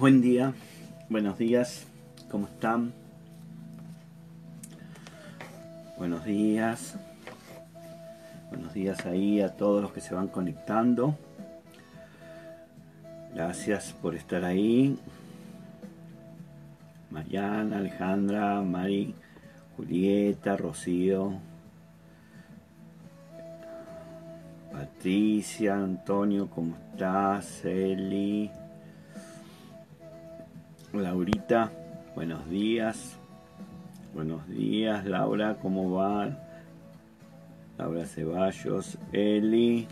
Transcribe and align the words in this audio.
Buen 0.00 0.22
día, 0.22 0.54
buenos 1.10 1.36
días, 1.36 1.84
¿cómo 2.30 2.46
están? 2.46 2.94
Buenos 5.98 6.24
días, 6.24 6.96
buenos 8.48 8.72
días 8.72 9.04
ahí 9.04 9.42
a 9.42 9.54
todos 9.58 9.82
los 9.82 9.92
que 9.92 10.00
se 10.00 10.14
van 10.14 10.28
conectando. 10.28 11.18
Gracias 13.34 13.92
por 13.92 14.14
estar 14.14 14.42
ahí. 14.42 14.98
Mariana, 17.10 17.76
Alejandra, 17.76 18.62
Mari, 18.62 19.14
Julieta, 19.76 20.56
Rocío, 20.56 21.34
Patricia, 24.72 25.74
Antonio, 25.74 26.48
¿cómo 26.48 26.74
estás? 26.94 27.66
Eli, 27.66 28.50
Laurita, 31.00 31.70
buenos 32.14 32.48
días. 32.48 33.16
Buenos 34.14 34.46
días, 34.48 35.06
Laura, 35.06 35.56
¿cómo 35.60 35.92
va? 35.92 36.36
Laura 37.78 38.04
Ceballos, 38.04 38.98
Eli, 39.12 39.88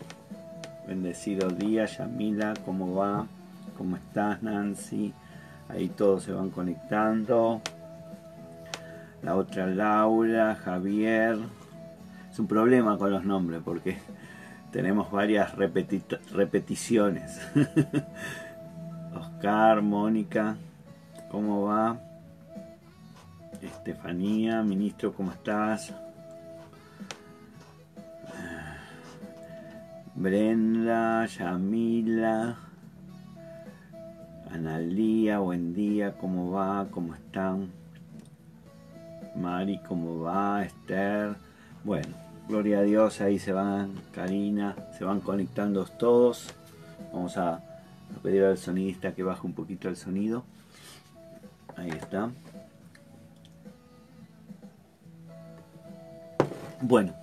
bendecido 0.86 1.48
día, 1.48 1.86
Yamila, 1.86 2.52
¿cómo 2.64 2.94
va? 2.94 3.26
¿Cómo 3.78 3.96
estás, 3.96 4.42
Nancy? 4.42 5.14
Ahí 5.68 5.88
todos 5.88 6.24
se 6.24 6.32
van 6.32 6.50
conectando. 6.50 7.62
La 9.22 9.34
otra 9.34 9.66
Laura, 9.66 10.56
Javier. 10.56 11.38
Es 12.30 12.38
un 12.38 12.46
problema 12.46 12.98
con 12.98 13.10
los 13.10 13.24
nombres 13.24 13.62
porque 13.64 13.96
tenemos 14.72 15.10
varias 15.10 15.54
repeticiones. 15.54 17.40
Oscar, 19.14 19.80
Mónica, 19.80 20.56
¿cómo 21.30 21.64
va? 21.64 21.98
Estefanía, 23.60 24.62
ministro, 24.62 25.12
¿cómo 25.12 25.32
estás? 25.32 25.92
Brenda, 30.14 31.26
Yamila, 31.26 32.56
Analía, 34.50 35.38
buen 35.38 35.74
día, 35.74 36.16
¿cómo 36.18 36.50
va? 36.50 36.88
¿Cómo 36.90 37.14
están? 37.14 37.70
Mari, 39.36 39.78
¿cómo 39.86 40.20
va? 40.22 40.64
Esther, 40.64 41.36
bueno, 41.84 42.08
gloria 42.48 42.78
a 42.78 42.82
Dios, 42.82 43.20
ahí 43.20 43.38
se 43.38 43.52
van, 43.52 43.92
Karina, 44.12 44.74
se 44.96 45.04
van 45.04 45.20
conectando 45.20 45.84
todos. 45.84 46.48
Vamos 47.12 47.36
a, 47.36 47.54
a 47.56 48.22
pedir 48.22 48.42
al 48.42 48.58
sonidista 48.58 49.14
que 49.14 49.22
baje 49.22 49.46
un 49.46 49.52
poquito 49.52 49.88
el 49.88 49.96
sonido. 49.96 50.44
Ahí 51.78 51.90
está. 51.90 52.30
Bueno, 56.80 57.14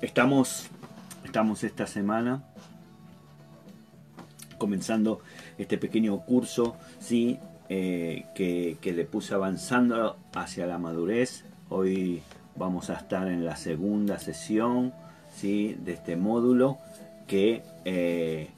estamos, 0.00 0.66
estamos 1.24 1.62
esta 1.62 1.86
semana 1.86 2.42
comenzando 4.58 5.20
este 5.56 5.78
pequeño 5.78 6.18
curso, 6.24 6.76
¿sí? 6.98 7.38
Eh, 7.68 8.26
que, 8.34 8.92
le 8.92 9.04
puse 9.04 9.34
avanzando 9.34 10.18
hacia 10.34 10.66
la 10.66 10.78
madurez. 10.78 11.44
Hoy 11.68 12.22
vamos 12.56 12.90
a 12.90 12.94
estar 12.94 13.28
en 13.28 13.44
la 13.44 13.54
segunda 13.56 14.18
sesión 14.18 14.92
¿sí? 15.34 15.76
de 15.84 15.92
este 15.92 16.16
módulo 16.16 16.78
que 17.28 17.62
eh, 17.84 18.50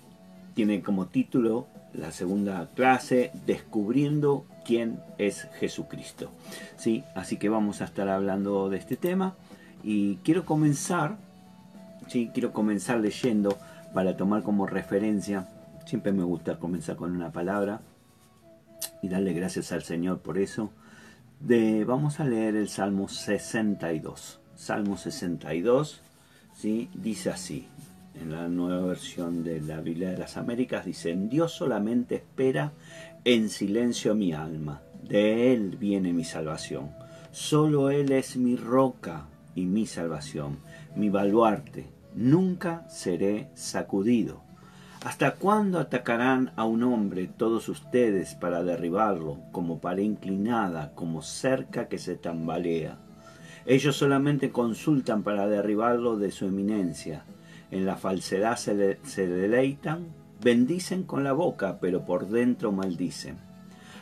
tiene 0.54 0.82
como 0.82 1.06
título 1.06 1.66
la 1.92 2.12
segunda 2.12 2.68
clase, 2.74 3.30
Descubriendo 3.46 4.46
quién 4.64 5.00
es 5.18 5.48
Jesucristo. 5.58 6.30
¿sí? 6.76 7.04
Así 7.14 7.36
que 7.36 7.48
vamos 7.48 7.80
a 7.80 7.84
estar 7.84 8.08
hablando 8.08 8.68
de 8.70 8.78
este 8.78 8.96
tema 8.96 9.34
y 9.82 10.16
quiero 10.16 10.44
comenzar, 10.44 11.16
¿sí? 12.08 12.30
quiero 12.32 12.52
comenzar 12.52 12.98
leyendo 12.98 13.58
para 13.92 14.16
tomar 14.16 14.42
como 14.42 14.66
referencia 14.66 15.46
Siempre 15.84 16.12
me 16.12 16.24
gusta 16.24 16.58
comenzar 16.58 16.96
con 16.96 17.14
una 17.14 17.30
palabra 17.30 17.80
y 19.02 19.08
darle 19.08 19.34
gracias 19.34 19.70
al 19.72 19.82
Señor 19.82 20.20
por 20.20 20.38
eso. 20.38 20.70
Vamos 21.86 22.20
a 22.20 22.24
leer 22.24 22.56
el 22.56 22.68
Salmo 22.68 23.08
62. 23.08 24.40
Salmo 24.56 24.96
62 24.96 26.00
¿sí? 26.56 26.88
dice 26.94 27.30
así, 27.30 27.66
en 28.18 28.32
la 28.32 28.48
nueva 28.48 28.86
versión 28.86 29.44
de 29.44 29.60
la 29.60 29.80
Biblia 29.80 30.10
de 30.10 30.18
las 30.18 30.38
Américas, 30.38 30.86
dice, 30.86 31.10
en 31.10 31.28
Dios 31.28 31.52
solamente 31.52 32.14
espera 32.14 32.72
en 33.24 33.48
silencio 33.48 34.14
mi 34.14 34.34
alma, 34.34 34.82
de 35.02 35.54
Él 35.54 35.76
viene 35.78 36.12
mi 36.12 36.24
salvación. 36.24 36.90
Solo 37.32 37.90
Él 37.90 38.12
es 38.12 38.36
mi 38.36 38.54
roca 38.54 39.28
y 39.54 39.64
mi 39.64 39.86
salvación, 39.86 40.58
mi 40.94 41.08
baluarte. 41.08 41.86
Nunca 42.14 42.86
seré 42.88 43.48
sacudido. 43.54 44.42
¿Hasta 45.04 45.34
cuándo 45.34 45.78
atacarán 45.78 46.52
a 46.56 46.64
un 46.64 46.82
hombre 46.82 47.26
todos 47.26 47.68
ustedes 47.68 48.34
para 48.34 48.62
derribarlo, 48.62 49.38
como 49.52 49.80
pared 49.80 50.02
inclinada, 50.02 50.92
como 50.94 51.22
cerca 51.22 51.88
que 51.88 51.98
se 51.98 52.16
tambalea? 52.16 52.98
Ellos 53.66 53.96
solamente 53.96 54.50
consultan 54.50 55.22
para 55.22 55.48
derribarlo 55.48 56.16
de 56.16 56.30
su 56.30 56.46
eminencia. 56.46 57.24
En 57.70 57.86
la 57.86 57.96
falsedad 57.96 58.56
se, 58.56 58.98
se 59.02 59.26
deleitan, 59.26 60.06
bendicen 60.44 61.04
con 61.04 61.24
la 61.24 61.32
boca, 61.32 61.78
pero 61.80 62.04
por 62.04 62.28
dentro 62.28 62.70
maldicen. 62.70 63.38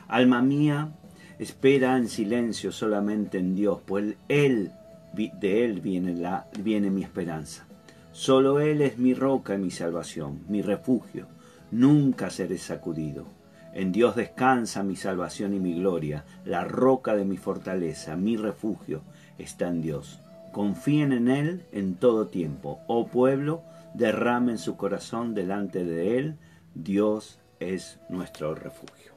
Alma 0.08 0.42
mía, 0.42 0.92
espera 1.38 1.96
en 1.96 2.08
silencio 2.08 2.72
solamente 2.72 3.38
en 3.38 3.54
Dios, 3.54 3.78
pues 3.86 4.16
Él, 4.28 4.72
de 5.14 5.64
Él 5.64 5.80
viene, 5.80 6.14
viene 6.58 6.90
mi 6.90 7.02
esperanza. 7.02 7.64
Solo 8.10 8.60
Él 8.60 8.82
es 8.82 8.98
mi 8.98 9.14
roca 9.14 9.54
y 9.54 9.58
mi 9.58 9.70
salvación, 9.70 10.40
mi 10.48 10.60
refugio. 10.60 11.28
Nunca 11.70 12.28
seré 12.28 12.58
sacudido. 12.58 13.24
En 13.72 13.92
Dios 13.92 14.16
descansa 14.16 14.82
mi 14.82 14.96
salvación 14.96 15.54
y 15.54 15.60
mi 15.60 15.74
gloria. 15.74 16.24
La 16.44 16.64
roca 16.64 17.14
de 17.14 17.24
mi 17.24 17.38
fortaleza, 17.38 18.16
mi 18.16 18.36
refugio, 18.36 19.00
está 19.38 19.68
en 19.68 19.80
Dios. 19.80 20.18
Confíen 20.52 21.12
en 21.12 21.28
Él 21.28 21.62
en 21.72 21.94
todo 21.94 22.26
tiempo. 22.26 22.80
Oh 22.88 23.06
pueblo, 23.06 23.62
derramen 23.94 24.58
su 24.58 24.76
corazón 24.76 25.34
delante 25.34 25.84
de 25.84 26.18
Él. 26.18 26.36
Dios 26.74 27.38
es 27.60 27.98
nuestro 28.08 28.54
refugio. 28.54 29.12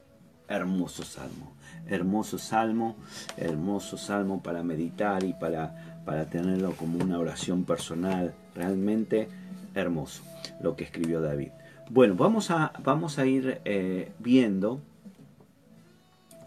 Hermoso 0.48 1.04
salmo, 1.04 1.54
hermoso 1.88 2.38
salmo, 2.38 2.96
hermoso 3.38 3.98
salmo 3.98 4.44
para 4.44 4.62
meditar 4.62 5.24
y 5.24 5.34
para, 5.34 6.04
para 6.06 6.26
tenerlo 6.26 6.76
como 6.76 7.04
una 7.04 7.18
oración 7.18 7.64
personal 7.64 8.36
realmente 8.54 9.28
hermoso 9.74 10.24
lo 10.62 10.76
que 10.76 10.84
escribió 10.84 11.22
David. 11.22 11.50
Bueno, 11.90 12.16
vamos 12.16 12.52
a, 12.52 12.74
vamos 12.84 13.20
a 13.20 13.26
ir 13.26 13.62
eh, 13.66 14.12
viendo 14.20 14.82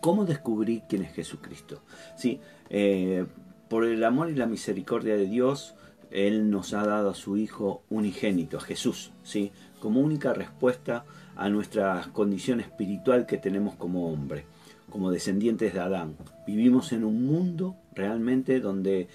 cómo 0.00 0.25
descubrí 0.25 0.82
quién 0.88 1.02
es 1.02 1.12
Jesucristo. 1.12 1.82
¿Sí? 2.16 2.40
Eh, 2.70 3.26
por 3.69 3.84
el 3.84 4.02
amor 4.04 4.30
y 4.30 4.34
la 4.34 4.46
misericordia 4.46 5.16
de 5.16 5.26
Dios, 5.26 5.75
Él 6.10 6.50
nos 6.50 6.75
ha 6.75 6.87
dado 6.87 7.10
a 7.10 7.14
su 7.14 7.37
Hijo 7.37 7.82
unigénito, 7.90 8.58
a 8.58 8.60
Jesús, 8.60 9.12
¿sí? 9.22 9.52
como 9.81 10.00
única 10.00 10.32
respuesta 10.32 11.05
a 11.37 11.49
nuestra 11.49 12.08
condición 12.12 12.60
espiritual 12.60 13.26
que 13.26 13.38
tenemos 13.38 13.76
como 13.76 14.12
hombre, 14.12 14.44
como 14.90 15.10
descendientes 15.10 15.75
de 15.75 15.81
Adán. 15.81 16.16
Vivimos 16.46 16.93
en 16.93 17.05
un 17.05 17.26
mundo 17.26 17.76
realmente 17.94 18.60
donde 18.60 19.08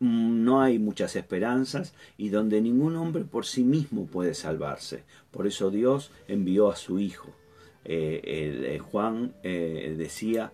no 0.00 0.60
hay 0.60 0.78
muchas 0.78 1.16
esperanzas 1.16 1.94
y 2.16 2.28
donde 2.28 2.60
ningún 2.60 2.96
hombre 2.96 3.24
por 3.24 3.46
sí 3.46 3.64
mismo 3.64 4.06
puede 4.06 4.34
salvarse. 4.34 5.04
Por 5.30 5.46
eso 5.46 5.70
Dios 5.70 6.10
envió 6.28 6.70
a 6.70 6.76
su 6.76 6.98
Hijo. 6.98 7.34
Eh, 7.84 8.20
eh, 8.24 8.78
Juan 8.78 9.34
eh, 9.42 9.94
decía, 9.96 10.52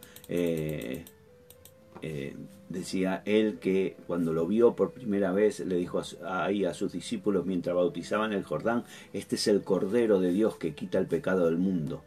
decía 2.68 3.22
él 3.24 3.58
que 3.60 3.96
cuando 4.06 4.32
lo 4.32 4.46
vio 4.46 4.74
por 4.74 4.92
primera 4.92 5.32
vez 5.32 5.60
le 5.60 5.76
dijo 5.76 6.02
ahí 6.26 6.64
a 6.64 6.74
sus 6.74 6.92
discípulos 6.92 7.46
mientras 7.46 7.76
bautizaban 7.76 8.32
el 8.32 8.44
Jordán, 8.44 8.84
este 9.12 9.36
es 9.36 9.48
el 9.48 9.62
Cordero 9.62 10.20
de 10.20 10.32
Dios 10.32 10.56
que 10.56 10.74
quita 10.74 10.98
el 10.98 11.06
pecado 11.06 11.46
del 11.46 11.58
mundo. 11.58 12.02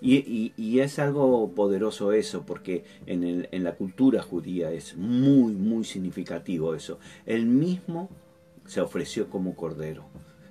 Y, 0.00 0.78
es 0.78 0.98
algo 0.98 1.52
poderoso 1.54 2.12
eso, 2.12 2.44
porque 2.46 2.84
en, 3.06 3.48
en 3.50 3.64
la 3.64 3.74
cultura 3.74 4.22
judía 4.22 4.70
es 4.70 4.96
muy, 4.96 5.52
muy 5.54 5.84
significativo 5.84 6.74
eso. 6.74 6.98
Él 7.24 7.46
mismo 7.46 8.08
se 8.66 8.80
ofreció 8.80 9.28
como 9.30 9.54
cordero. 9.54 10.04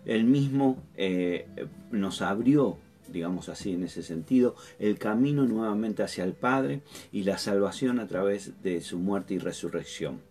Él 0.06 0.26
mismo 0.26 0.78
eh, 0.96 1.48
nos 1.92 2.22
abrió, 2.22 2.78
digamos 3.12 3.50
así 3.50 3.74
en 3.74 3.84
ese 3.84 4.04
sentido, 4.04 4.56
el 4.80 4.98
camino 4.98 5.46
nuevamente 5.46 6.04
hacia 6.04 6.24
el 6.24 6.34
Padre 6.34 6.82
y 7.12 7.24
la 7.24 7.38
salvación 7.38 8.00
a 8.00 8.08
través 8.08 8.62
de 8.64 8.82
su 8.82 9.00
muerte 9.00 9.34
y 9.34 9.40
resurrección. 9.40 10.22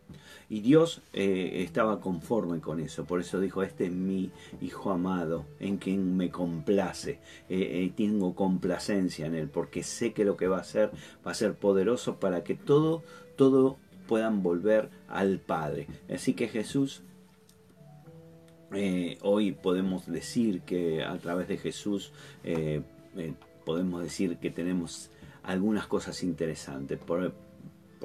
Y 0.50 0.60
Dios 0.60 1.00
eh, 1.12 1.62
estaba 1.64 2.00
conforme 2.00 2.60
con 2.60 2.78
eso, 2.78 3.04
por 3.04 3.20
eso 3.20 3.40
dijo, 3.40 3.62
este 3.62 3.86
es 3.86 3.92
mi 3.92 4.30
Hijo 4.60 4.90
amado, 4.90 5.46
en 5.58 5.78
quien 5.78 6.16
me 6.16 6.30
complace, 6.30 7.18
eh, 7.48 7.90
tengo 7.96 8.34
complacencia 8.34 9.26
en 9.26 9.34
él, 9.34 9.48
porque 9.48 9.82
sé 9.82 10.12
que 10.12 10.24
lo 10.24 10.36
que 10.36 10.48
va 10.48 10.58
a 10.58 10.60
hacer 10.60 10.90
va 11.26 11.30
a 11.30 11.34
ser 11.34 11.54
poderoso 11.54 12.16
para 12.16 12.44
que 12.44 12.54
todo, 12.54 13.02
todo 13.36 13.78
puedan 14.06 14.42
volver 14.42 14.90
al 15.08 15.38
Padre. 15.38 15.86
Así 16.12 16.34
que 16.34 16.48
Jesús 16.48 17.02
eh, 18.72 19.18
hoy 19.22 19.52
podemos 19.52 20.06
decir 20.06 20.62
que 20.62 21.04
a 21.04 21.16
través 21.18 21.48
de 21.48 21.58
Jesús 21.58 22.12
eh, 22.42 22.82
eh, 23.16 23.34
podemos 23.64 24.02
decir 24.02 24.38
que 24.38 24.50
tenemos 24.50 25.10
algunas 25.42 25.86
cosas 25.86 26.22
interesantes, 26.22 26.98
por, 26.98 27.32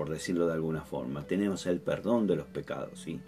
decirlo 0.10 0.48
de 0.48 0.54
alguna 0.54 0.82
forma. 0.82 1.24
Tenemos 1.24 1.66
el 1.66 1.82
perdón 1.82 2.26
de 2.26 2.38
los 2.38 2.48
pecados, 2.48 3.02
¿sí? 3.02 3.20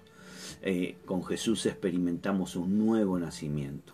con 1.06 1.24
Jesús 1.24 1.66
experimentamos 1.66 2.56
un 2.56 2.78
nuevo 2.78 3.20
nacimiento. 3.20 3.94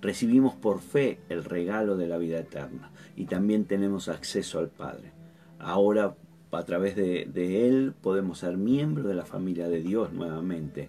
Recibimos 0.00 0.54
por 0.54 0.80
fe 0.80 1.20
el 1.28 1.44
regalo 1.44 1.96
de 1.96 2.08
la 2.08 2.18
vida 2.18 2.38
eterna 2.38 2.90
y 3.14 3.26
también 3.26 3.64
tenemos 3.64 4.08
acceso 4.08 4.58
al 4.58 4.68
Padre. 4.68 5.12
Ahora 5.60 6.16
a 6.50 6.64
través 6.64 6.96
de 6.96 7.68
Él 7.68 7.94
podemos 8.00 8.38
ser 8.38 8.56
miembros 8.56 9.06
de 9.06 9.14
la 9.14 9.24
familia 9.24 9.68
de 9.68 9.80
Dios 9.82 10.12
nuevamente 10.12 10.88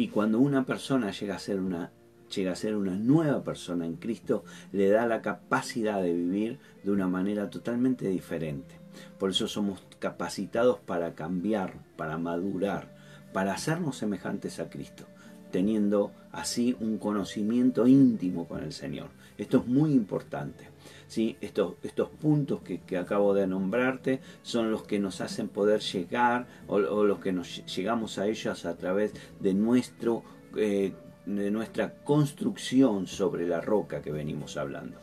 y 0.00 0.08
cuando 0.08 0.38
una 0.38 0.64
persona 0.64 1.10
llega 1.10 1.34
a 1.34 1.38
ser 1.38 1.60
una 1.60 1.92
llega 2.34 2.52
a 2.52 2.56
ser 2.56 2.74
una 2.74 2.94
nueva 2.94 3.44
persona 3.44 3.84
en 3.84 3.96
Cristo, 3.96 4.44
le 4.72 4.88
da 4.88 5.04
la 5.04 5.20
capacidad 5.20 6.00
de 6.00 6.14
vivir 6.14 6.58
de 6.82 6.90
una 6.90 7.06
manera 7.06 7.50
totalmente 7.50 8.08
diferente. 8.08 8.76
Por 9.18 9.28
eso 9.28 9.46
somos 9.46 9.82
capacitados 9.98 10.78
para 10.78 11.14
cambiar, 11.14 11.74
para 11.98 12.16
madurar, 12.16 12.96
para 13.34 13.52
hacernos 13.52 13.98
semejantes 13.98 14.58
a 14.58 14.70
Cristo, 14.70 15.04
teniendo 15.50 16.12
así 16.32 16.74
un 16.80 16.96
conocimiento 16.96 17.86
íntimo 17.86 18.48
con 18.48 18.62
el 18.62 18.72
Señor. 18.72 19.10
Esto 19.36 19.58
es 19.58 19.66
muy 19.66 19.92
importante. 19.92 20.69
¿Sí? 21.10 21.36
Estos, 21.40 21.74
estos 21.82 22.08
puntos 22.08 22.60
que, 22.62 22.96
acabo 22.96 23.34
de 23.34 23.44
nombrarte 23.46 24.20
son 24.42 24.70
los 24.70 24.84
que 24.84 25.00
nos 25.00 25.20
hacen 25.20 25.48
poder 25.48 25.80
llegar 25.80 26.46
o, 26.68 26.78
los 26.78 27.18
que 27.18 27.32
nos 27.32 27.66
llegamos 27.66 28.18
a 28.18 28.28
ellos 28.28 28.64
a 28.64 28.76
través 28.76 29.12
de, 29.40 29.52
nuestro, 29.52 30.22
eh, 30.56 30.92
de 31.26 31.50
nuestra 31.50 31.94
construcción 32.04 33.08
sobre 33.08 33.48
la 33.48 33.60
roca 33.60 34.02
que 34.02 34.12
venimos 34.12 34.56
hablando. 34.56 34.98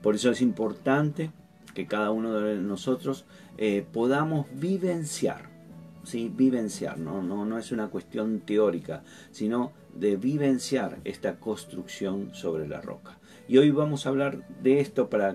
Por 0.00 0.14
eso 0.14 0.30
es 0.30 0.42
importante 0.42 1.32
que 1.74 1.86
cada 1.86 2.12
uno 2.12 2.34
de 2.34 2.56
nosotros 2.56 3.24
eh, 3.56 3.84
podamos 3.92 4.46
vivenciar, 4.52 5.50
¿sí? 6.04 6.32
vivenciar, 6.32 6.98
¿no? 7.00 7.20
No, 7.20 7.44
no 7.44 7.58
es 7.58 7.72
una 7.72 7.88
cuestión 7.88 8.40
teórica, 8.40 9.02
sino 9.32 9.72
de 9.92 10.16
vivenciar 10.16 10.98
esta 11.02 11.40
construcción 11.40 12.32
sobre 12.32 12.68
la 12.68 12.80
roca. 12.80 13.18
Y 13.48 13.56
hoy 13.56 13.70
vamos 13.70 14.04
a 14.04 14.10
hablar 14.10 14.46
de 14.62 14.80
esto 14.80 15.08
para 15.08 15.34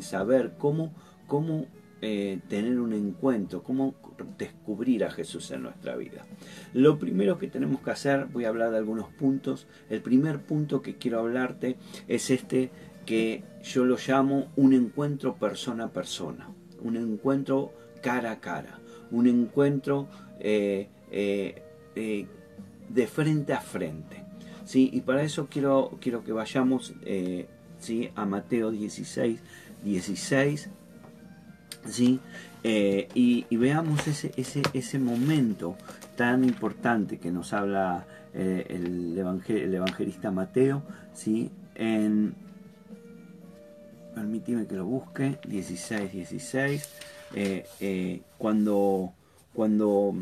saber 0.00 0.54
cómo, 0.58 0.94
cómo 1.26 1.66
eh, 2.00 2.40
tener 2.48 2.80
un 2.80 2.94
encuentro, 2.94 3.62
cómo 3.62 3.94
descubrir 4.38 5.04
a 5.04 5.10
Jesús 5.10 5.50
en 5.50 5.62
nuestra 5.62 5.94
vida. 5.96 6.24
Lo 6.72 6.98
primero 6.98 7.38
que 7.38 7.48
tenemos 7.48 7.82
que 7.82 7.90
hacer, 7.90 8.24
voy 8.32 8.46
a 8.46 8.48
hablar 8.48 8.70
de 8.70 8.78
algunos 8.78 9.10
puntos. 9.10 9.66
El 9.90 10.00
primer 10.00 10.40
punto 10.40 10.80
que 10.80 10.96
quiero 10.96 11.18
hablarte 11.18 11.76
es 12.08 12.30
este 12.30 12.70
que 13.04 13.44
yo 13.62 13.84
lo 13.84 13.98
llamo 13.98 14.50
un 14.56 14.72
encuentro 14.72 15.34
persona 15.34 15.84
a 15.84 15.92
persona, 15.92 16.48
un 16.82 16.96
encuentro 16.96 17.74
cara 18.02 18.32
a 18.32 18.40
cara, 18.40 18.80
un 19.10 19.26
encuentro 19.26 20.08
eh, 20.38 20.88
eh, 21.10 22.26
de 22.88 23.06
frente 23.06 23.52
a 23.52 23.60
frente. 23.60 24.29
¿Sí? 24.70 24.88
Y 24.92 25.00
para 25.00 25.24
eso 25.24 25.48
quiero, 25.50 25.98
quiero 26.00 26.22
que 26.22 26.32
vayamos 26.32 26.94
eh, 27.02 27.48
¿sí? 27.80 28.08
a 28.14 28.24
Mateo 28.24 28.70
16, 28.70 29.40
16, 29.82 30.70
¿sí? 31.88 32.20
Eh, 32.62 33.08
y, 33.14 33.56
veamos 33.56 34.06
ese, 34.06 34.30
ese, 34.36 34.62
ese 34.72 35.00
momento 35.00 35.76
tan 36.14 36.44
importante 36.44 37.18
que 37.18 37.32
nos 37.32 37.52
habla 37.52 38.06
eh, 38.32 38.64
el, 38.68 39.18
el, 39.48 39.74
evangelista 39.74 40.30
Mateo, 40.30 40.84
¿sí? 41.14 41.50
en, 41.74 42.36
permíteme 44.14 44.68
que 44.68 44.76
lo 44.76 44.84
busque, 44.84 45.40
16, 45.48 46.12
16, 46.12 46.88
cuando, 48.38 49.14
cuando 49.52 50.14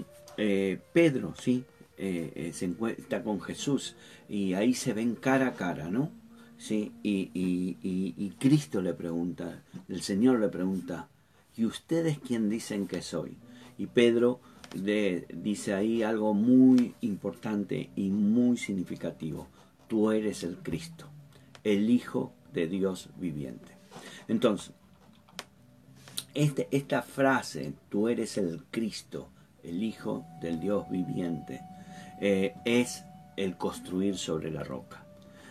Pedro, 0.94 1.34
¿sí? 1.38 1.66
Eh, 2.00 2.32
eh, 2.36 2.52
se 2.52 2.66
encuentra 2.66 3.24
con 3.24 3.40
Jesús 3.40 3.96
y 4.28 4.54
ahí 4.54 4.72
se 4.72 4.92
ven 4.92 5.16
cara 5.16 5.48
a 5.48 5.54
cara, 5.54 5.90
¿no? 5.90 6.12
¿Sí? 6.56 6.92
Y, 7.02 7.30
y, 7.34 8.30
Cristo 8.38 8.80
le 8.80 8.94
pregunta, 8.94 9.64
el 9.88 10.02
Señor 10.02 10.38
le 10.38 10.48
pregunta, 10.48 11.08
¿y 11.56 11.64
ustedes 11.64 12.20
quién 12.20 12.48
dicen 12.48 12.86
que 12.86 13.02
soy? 13.02 13.36
Y 13.78 13.86
Pedro 13.86 14.40
dice 14.74 15.74
ahí 15.74 16.04
algo 16.04 16.34
muy 16.34 16.94
importante 17.00 17.90
y 17.96 18.10
muy 18.10 18.56
significativo, 18.56 19.48
tú 19.88 20.12
eres 20.12 20.44
el 20.44 20.58
Cristo, 20.58 21.06
el 21.64 21.90
Hijo 21.90 22.32
de 22.52 22.68
Dios 22.68 23.08
viviente. 23.16 23.72
Entonces, 24.28 24.72
este, 26.34 26.68
esta 26.70 27.02
frase, 27.02 27.72
tú 27.88 28.08
eres 28.08 28.38
el 28.38 28.62
Cristo, 28.70 29.30
el 29.64 29.82
Hijo 29.82 30.24
del 30.40 30.60
Dios 30.60 30.88
viviente, 30.90 31.60
eh, 32.20 32.54
es 32.64 33.04
el 33.36 33.56
construir 33.56 34.16
sobre 34.16 34.50
la 34.50 34.64
roca. 34.64 35.04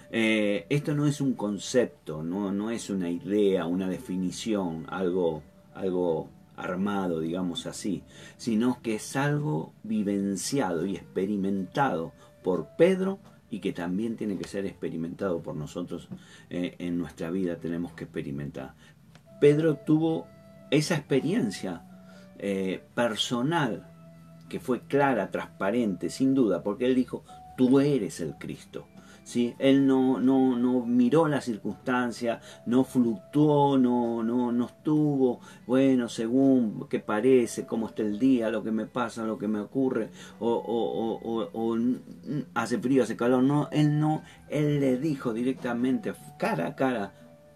Eh, 0.09 0.65
esto 0.69 0.95
no 0.95 1.05
es 1.05 1.19
un 1.19 1.33
concepto, 1.33 2.23
no, 2.23 2.51
no, 2.51 2.71
es 2.71 2.89
una 2.89 3.09
idea, 3.09 3.65
una 3.65 3.89
definición, 3.89 4.85
algo, 4.89 5.43
algo 5.73 6.29
armado, 6.55 7.19
digamos 7.19 7.65
así, 7.65 8.03
sino 8.37 8.81
que 8.81 8.95
es 8.95 9.15
algo 9.15 9.73
vivenciado 9.83 10.85
y 10.85 10.95
experimentado 10.95 12.13
por 12.43 12.69
Pedro 12.77 13.19
y 13.49 13.59
que 13.59 13.73
también 13.73 14.15
tiene 14.15 14.37
que 14.37 14.47
ser 14.47 14.65
experimentado 14.65 15.41
por 15.41 15.55
nosotros 15.55 16.07
eh, 16.49 16.75
en 16.79 16.97
nuestra 16.97 17.29
vida, 17.29 17.57
tenemos 17.57 17.93
que 17.93 18.05
experimentar. 18.05 18.73
Pedro 19.39 19.75
tuvo 19.75 20.27
esa 20.71 20.95
experiencia 20.95 21.83
personal 22.93 23.96
que 24.49 24.59
fue 24.59 24.81
clara, 24.81 25.31
transparente, 25.31 26.09
sin 26.09 26.33
duda, 26.33 26.63
porque 26.63 26.85
él 26.85 26.95
dijo, 26.95 27.23
tú 27.57 27.79
eres 27.79 28.19
el 28.19 28.35
Cristo. 28.35 28.85
¿Sí? 29.23 29.53
Él 29.59 29.85
no, 29.85 30.21
no, 30.21 30.57
no 30.57 30.85
miró 30.85 31.27
la 31.27 31.41
circunstancia, 31.41 32.39
no 32.65 32.85
fluctuó, 32.85 33.77
no, 33.77 34.23
no, 34.23 34.53
no 34.53 34.67
estuvo, 34.67 35.41
bueno, 35.65 36.07
según 36.07 36.87
qué 36.89 37.01
parece, 37.01 37.65
cómo 37.65 37.87
está 37.87 38.03
el 38.03 38.19
día, 38.19 38.49
lo 38.49 38.63
que 38.63 38.71
me 38.71 38.85
pasa, 38.85 39.25
lo 39.25 39.37
que 39.37 39.49
me 39.49 39.59
ocurre, 39.59 40.11
o, 40.39 40.49
o, 40.49 41.49
o, 41.51 41.77
hace 42.53 42.79
frío, 42.79 43.03
hace 43.03 43.17
calor. 43.17 43.43
No, 43.43 43.67
él 43.73 43.99
no, 43.99 44.23
él 44.47 44.79
le 44.79 44.97
dijo 44.97 45.33
directamente, 45.33 46.13
cara 46.39 46.67
a 46.67 46.75
cara, 46.77 47.13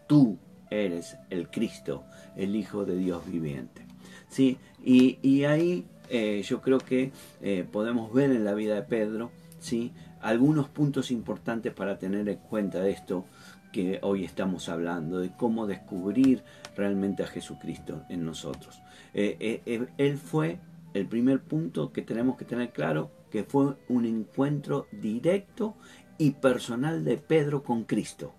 tú 0.07 0.37
eres 0.69 1.15
el 1.29 1.49
Cristo, 1.49 2.03
el 2.35 2.57
Hijo 2.57 2.83
de 2.83 2.97
Dios 2.97 3.25
viviente. 3.25 3.85
¿Sí? 4.27 4.57
Y, 4.83 5.19
y 5.21 5.45
ahí 5.45 5.85
eh, 6.11 6.41
yo 6.43 6.61
creo 6.61 6.79
que 6.79 7.11
eh, 7.41 7.65
podemos 7.71 8.13
ver 8.13 8.31
en 8.31 8.43
la 8.43 8.53
vida 8.53 8.75
de 8.75 8.83
Pedro 8.83 9.31
¿sí? 9.59 9.93
algunos 10.19 10.67
puntos 10.67 11.11
importantes 11.11 11.73
para 11.73 11.97
tener 11.97 12.27
en 12.27 12.37
cuenta 12.37 12.81
de 12.81 12.91
esto 12.91 13.25
que 13.71 13.99
hoy 14.01 14.25
estamos 14.25 14.67
hablando, 14.67 15.19
de 15.19 15.31
cómo 15.31 15.65
descubrir 15.65 16.43
realmente 16.75 17.23
a 17.23 17.27
Jesucristo 17.27 18.03
en 18.09 18.25
nosotros. 18.25 18.81
Eh, 19.13 19.87
él 19.97 20.17
fue 20.17 20.59
el 20.93 21.07
primer 21.07 21.41
punto 21.41 21.93
que 21.93 22.01
tenemos 22.01 22.37
que 22.37 22.45
tener 22.45 22.71
claro, 22.71 23.11
que 23.29 23.43
fue 23.45 23.77
un 23.87 24.05
encuentro 24.05 24.87
directo 24.91 25.75
y 26.17 26.31
personal 26.31 27.05
de 27.05 27.17
Pedro 27.17 27.63
con 27.63 27.85
Cristo. 27.85 28.33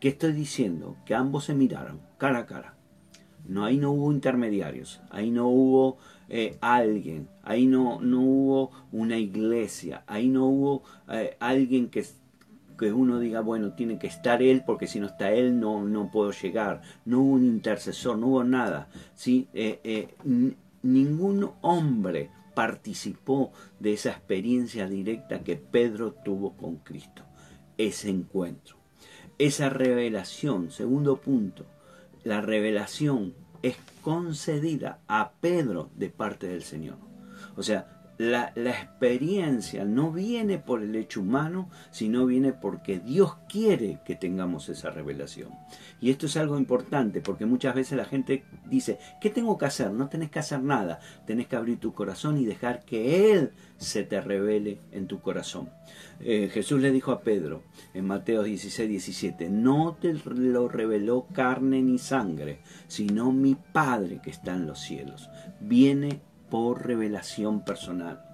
¿Qué 0.00 0.08
estoy 0.08 0.32
diciendo? 0.32 0.96
Que 1.04 1.14
ambos 1.14 1.44
se 1.44 1.54
miraron 1.54 2.00
cara 2.18 2.38
a 2.38 2.46
cara. 2.46 2.74
No, 3.46 3.64
ahí 3.64 3.78
no 3.78 3.90
hubo 3.90 4.12
intermediarios, 4.12 5.00
ahí 5.10 5.30
no 5.30 5.48
hubo 5.48 5.98
eh, 6.30 6.58
alguien, 6.60 7.28
ahí 7.42 7.66
no, 7.66 8.00
no 8.00 8.20
hubo 8.20 8.70
una 8.92 9.18
iglesia, 9.18 10.04
ahí 10.06 10.28
no 10.28 10.46
hubo 10.46 10.82
eh, 11.08 11.36
alguien 11.40 11.88
que, 11.88 12.04
que 12.78 12.92
uno 12.92 13.18
diga, 13.18 13.40
bueno, 13.40 13.72
tiene 13.72 13.98
que 13.98 14.08
estar 14.08 14.42
él 14.42 14.62
porque 14.66 14.86
si 14.86 15.00
no 15.00 15.06
está 15.06 15.32
él 15.32 15.58
no, 15.58 15.84
no 15.84 16.10
puedo 16.10 16.32
llegar, 16.32 16.82
no 17.06 17.20
hubo 17.20 17.32
un 17.32 17.46
intercesor, 17.46 18.18
no 18.18 18.26
hubo 18.26 18.44
nada, 18.44 18.88
¿sí? 19.14 19.48
Eh, 19.54 20.14
ningún 20.82 21.50
hombre 21.62 22.30
participó 22.54 23.52
de 23.80 23.94
esa 23.94 24.10
experiencia 24.10 24.86
directa 24.86 25.42
que 25.42 25.56
Pedro 25.56 26.12
tuvo 26.12 26.56
con 26.58 26.76
Cristo, 26.76 27.22
ese 27.78 28.10
encuentro, 28.10 28.76
esa 29.38 29.70
revelación, 29.70 30.70
segundo 30.70 31.16
punto, 31.16 31.64
la 32.22 32.42
revelación 32.42 33.34
es 33.62 33.76
concedida 34.02 35.00
a 35.08 35.32
Pedro 35.40 35.90
de 35.96 36.10
parte 36.10 36.48
del 36.48 36.62
Señor. 36.62 36.96
O 37.56 37.62
sea, 37.62 37.97
la, 38.18 38.52
experiencia 38.56 39.84
no 39.84 40.10
viene 40.10 40.58
por 40.58 40.82
el 40.82 40.96
hecho 40.96 41.20
humano, 41.20 41.70
sino 41.90 42.26
viene 42.26 42.52
porque 42.52 42.98
Dios 42.98 43.36
quiere 43.48 44.00
que 44.04 44.16
tengamos 44.16 44.68
esa 44.68 44.90
revelación. 44.90 45.50
Y 46.00 46.10
esto 46.10 46.26
es 46.26 46.36
algo 46.36 46.58
importante, 46.58 47.20
porque 47.20 47.46
muchas 47.46 47.74
veces 47.74 47.96
la 47.96 48.04
gente 48.04 48.44
dice, 48.66 48.98
¿qué 49.20 49.30
tengo 49.30 49.56
que 49.56 49.66
hacer? 49.66 49.92
No 49.92 50.08
tenés 50.08 50.30
que 50.30 50.40
hacer 50.40 50.62
nada, 50.62 50.98
tenés 51.26 51.46
que 51.46 51.56
abrir 51.56 51.78
tu 51.78 51.94
corazón 51.94 52.38
y 52.38 52.44
dejar 52.44 52.84
que 52.84 53.32
Él 53.32 53.52
se 53.76 54.02
te 54.02 54.20
revele 54.20 54.80
en 54.90 55.06
tu 55.06 55.20
corazón. 55.20 55.70
Eh, 56.20 56.50
Jesús 56.52 56.80
le 56.80 56.90
dijo 56.90 57.12
a 57.12 57.20
Pedro 57.20 57.62
en 57.94 58.04
Mateo 58.04 58.42
16, 58.42 58.88
17, 58.88 59.48
no 59.48 59.96
te 60.00 60.14
lo 60.34 60.68
reveló 60.68 61.26
carne 61.32 61.80
ni 61.82 61.98
sangre, 61.98 62.60
sino 62.88 63.30
mi 63.30 63.54
Padre 63.54 64.20
que 64.22 64.30
está 64.30 64.54
en 64.54 64.66
los 64.66 64.80
cielos. 64.80 65.30
Viene 65.60 66.20
por 66.50 66.86
revelación 66.86 67.64
personal. 67.64 68.24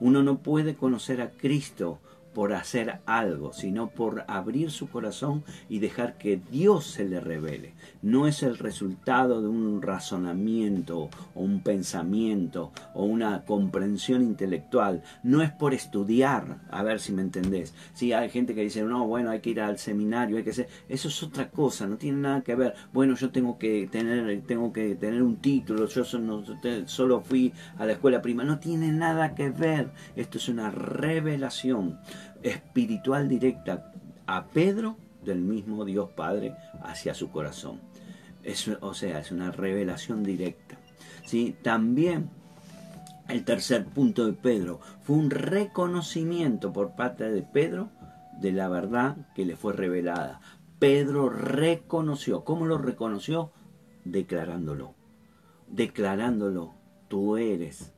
Uno 0.00 0.22
no 0.22 0.38
puede 0.38 0.74
conocer 0.74 1.20
a 1.20 1.30
Cristo 1.30 2.00
por 2.34 2.52
hacer 2.52 3.00
algo, 3.06 3.52
sino 3.52 3.88
por 3.88 4.24
abrir 4.28 4.70
su 4.70 4.88
corazón 4.88 5.44
y 5.68 5.78
dejar 5.78 6.18
que 6.18 6.40
Dios 6.50 6.84
se 6.86 7.04
le 7.04 7.20
revele. 7.20 7.74
No 8.02 8.26
es 8.26 8.42
el 8.42 8.58
resultado 8.58 9.40
de 9.40 9.48
un 9.48 9.80
razonamiento 9.80 11.08
o 11.34 11.40
un 11.40 11.60
pensamiento 11.60 12.72
o 12.92 13.04
una 13.04 13.44
comprensión 13.44 14.22
intelectual. 14.22 15.02
No 15.22 15.42
es 15.42 15.50
por 15.50 15.72
estudiar, 15.72 16.58
a 16.70 16.82
ver 16.82 17.00
si 17.00 17.12
me 17.12 17.22
entendés. 17.22 17.74
Si 17.94 18.12
hay 18.12 18.28
gente 18.28 18.54
que 18.54 18.62
dice, 18.62 18.82
no, 18.82 19.06
bueno, 19.06 19.30
hay 19.30 19.40
que 19.40 19.50
ir 19.50 19.60
al 19.60 19.78
seminario, 19.78 20.36
hay 20.36 20.44
que 20.44 20.50
hacer... 20.50 20.68
Eso 20.88 21.08
es 21.08 21.22
otra 21.22 21.48
cosa, 21.50 21.86
no 21.86 21.96
tiene 21.96 22.18
nada 22.18 22.42
que 22.42 22.54
ver. 22.54 22.74
Bueno, 22.92 23.14
yo 23.14 23.30
tengo 23.30 23.58
que 23.58 23.88
tener, 23.90 24.42
tengo 24.42 24.72
que 24.72 24.96
tener 24.96 25.22
un 25.22 25.36
título, 25.36 25.86
yo 25.86 26.04
solo 26.04 27.20
fui 27.20 27.52
a 27.78 27.86
la 27.86 27.92
escuela 27.92 28.20
prima. 28.20 28.44
No 28.44 28.58
tiene 28.58 28.90
nada 28.90 29.34
que 29.34 29.50
ver. 29.50 29.90
Esto 30.16 30.38
es 30.38 30.48
una 30.48 30.70
revelación 30.70 31.98
espiritual 32.44 33.28
directa 33.28 33.92
a 34.26 34.46
Pedro 34.46 34.96
del 35.24 35.40
mismo 35.40 35.84
Dios 35.84 36.10
Padre 36.10 36.54
hacia 36.82 37.14
su 37.14 37.30
corazón. 37.30 37.80
Es, 38.42 38.68
o 38.68 38.94
sea, 38.94 39.18
es 39.18 39.32
una 39.32 39.50
revelación 39.50 40.22
directa. 40.22 40.76
¿sí? 41.24 41.56
También 41.62 42.28
el 43.28 43.44
tercer 43.44 43.86
punto 43.86 44.26
de 44.26 44.34
Pedro 44.34 44.80
fue 45.02 45.16
un 45.16 45.30
reconocimiento 45.30 46.72
por 46.72 46.94
parte 46.94 47.30
de 47.30 47.42
Pedro 47.42 47.88
de 48.38 48.52
la 48.52 48.68
verdad 48.68 49.16
que 49.34 49.46
le 49.46 49.56
fue 49.56 49.72
revelada. 49.72 50.40
Pedro 50.78 51.30
reconoció. 51.30 52.44
¿Cómo 52.44 52.66
lo 52.66 52.76
reconoció? 52.76 53.52
Declarándolo. 54.04 54.94
Declarándolo. 55.68 56.74
Tú 57.08 57.38
eres 57.38 57.93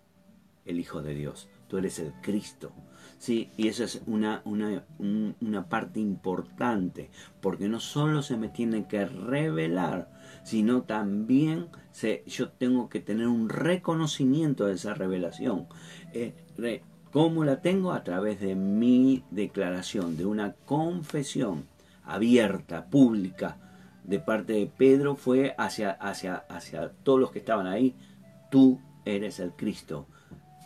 el 0.67 0.79
Hijo 0.79 1.03
de 1.03 1.15
Dios. 1.15 1.49
Tú 1.69 1.79
eres 1.79 1.99
el 1.99 2.13
Cristo. 2.23 2.73
¿sí? 3.19 3.51
Y 3.57 3.69
eso 3.69 3.85
es 3.85 4.03
una, 4.07 4.43
una, 4.45 4.85
una 4.99 5.69
parte 5.69 6.01
importante, 6.01 7.11
porque 7.41 7.69
no 7.69 7.81
solo 7.81 8.23
se 8.23 8.37
me 8.37 8.49
tiene 8.49 8.87
que 8.87 9.05
revelar, 9.07 10.11
sino 10.45 10.83
también 10.83 11.69
yo 12.27 12.51
tengo 12.51 12.89
que 12.89 13.01
tener 13.01 13.27
un 13.27 13.49
reconocimiento 13.49 14.67
de 14.67 14.75
esa 14.75 14.95
revelación. 14.95 15.67
Eh, 16.13 16.35
¿Cómo 17.11 17.45
la 17.45 17.63
tengo? 17.63 17.93
A 17.93 18.05
través 18.05 18.41
de 18.41 18.55
mi 18.55 19.25
declaración, 19.31 20.17
de 20.17 20.27
una 20.27 20.53
confesión 20.53 21.65
abierta, 22.05 22.87
pública, 22.91 23.57
de 24.05 24.21
parte 24.21 24.53
de 24.53 24.67
Pedro, 24.67 25.17
fue 25.17 25.55
hacia, 25.57 25.91
hacia, 25.93 26.37
hacia 26.37 26.91
todos 27.03 27.19
los 27.19 27.31
que 27.31 27.39
estaban 27.39 27.67
ahí, 27.67 27.97
tú 28.51 28.81
eres 29.05 29.41
el 29.41 29.53
Cristo, 29.53 30.07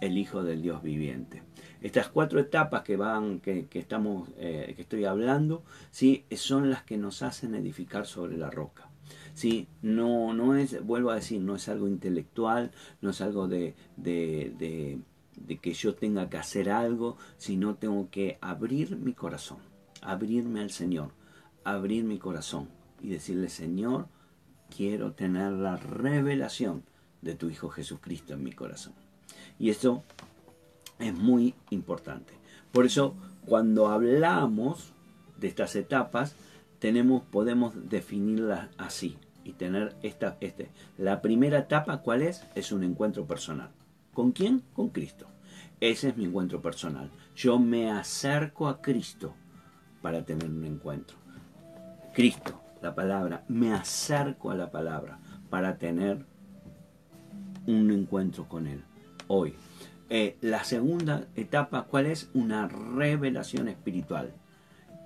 el 0.01 0.19
Hijo 0.19 0.43
del 0.43 0.63
Dios 0.63 0.83
viviente. 0.83 1.43
Estas 1.81 2.09
cuatro 2.09 2.41
etapas 2.41 2.83
que 2.83 2.97
van, 2.97 3.41
que, 3.41 3.67
estamos, 3.73 4.29
eh, 4.37 4.73
que 4.77 4.83
estoy 4.83 5.05
hablando, 5.05 5.63
¿sí? 5.91 6.25
son 6.35 6.71
las 6.71 6.83
que 6.83 6.97
nos 6.97 7.23
hacen 7.23 7.55
edificar 7.55 8.07
sobre 8.07 8.37
la 8.37 8.51
roca. 8.51 8.91
¿sí? 9.35 9.69
No, 9.83 10.35
no 10.35 10.57
es, 10.57 10.85
vuelvo 10.85 11.11
a 11.11 11.17
decir, 11.17 11.41
no 11.41 11.57
es 11.57 11.69
algo 11.69 11.89
intelectual, 11.89 12.71
no 13.01 13.11
es 13.11 13.21
algo 13.21 13.49
de, 13.49 13.75
de, 13.97 15.01
de 15.37 15.57
que 15.59 15.73
yo 15.73 15.95
tenga 15.95 16.29
que 16.29 16.37
hacer 16.37 16.71
algo, 16.71 17.17
sino 17.39 17.75
tengo 17.77 18.11
que 18.11 18.39
abrir 18.41 18.97
mi 18.97 19.15
corazón, 19.15 19.59
abrirme 20.03 20.61
al 20.61 20.71
Señor, 20.71 21.13
abrir 21.65 22.05
mi 22.05 22.19
corazón 22.19 22.69
y 23.01 23.09
decirle, 23.09 23.49
Señor, 23.49 24.07
quiero 24.75 25.13
tener 25.13 25.53
la 25.53 25.77
revelación 25.77 26.85
de 27.23 27.35
tu 27.35 27.51
Hijo 27.51 27.69
Jesucristo 27.69 28.35
en 28.35 28.43
mi 28.43 28.53
corazón. 28.53 28.95
Y 29.61 29.69
esto 29.69 30.03
es 30.99 31.15
muy 31.15 31.55
importante. 31.69 32.33
Por 32.73 32.87
eso, 32.87 33.15
cuando 33.45 33.89
hablamos 33.89 34.95
de 35.37 35.49
estas 35.49 35.77
etapas, 35.77 36.35
tenemos, 36.79 37.23
podemos 37.25 37.91
definirlas 37.91 38.71
así 38.79 39.19
y 39.45 39.53
tener 39.53 39.95
esta, 40.03 40.39
este. 40.41 40.71
La 40.97 41.21
primera 41.21 41.59
etapa, 41.59 41.99
¿cuál 41.99 42.23
es? 42.23 42.47
Es 42.55 42.73
un 42.73 42.83
encuentro 42.83 43.27
personal. 43.27 43.71
¿Con 44.15 44.33
quién? 44.33 44.63
Con 44.73 44.89
Cristo. 44.89 45.27
Ese 45.79 46.09
es 46.09 46.17
mi 46.17 46.25
encuentro 46.25 46.63
personal. 46.63 47.11
Yo 47.37 47.59
me 47.59 47.91
acerco 47.91 48.67
a 48.67 48.81
Cristo 48.81 49.35
para 50.01 50.25
tener 50.25 50.49
un 50.49 50.65
encuentro. 50.65 51.19
Cristo, 52.15 52.61
la 52.81 52.95
palabra, 52.95 53.45
me 53.49 53.75
acerco 53.75 54.51
a 54.51 54.55
la 54.55 54.71
palabra 54.71 55.19
para 55.51 55.77
tener 55.77 56.25
un 57.67 57.91
encuentro 57.91 58.49
con 58.49 58.67
Él. 58.67 58.85
Hoy, 59.33 59.55
eh, 60.09 60.37
la 60.41 60.65
segunda 60.65 61.29
etapa, 61.37 61.87
¿cuál 61.89 62.07
es? 62.07 62.29
Una 62.35 62.67
revelación 62.67 63.69
espiritual. 63.69 64.33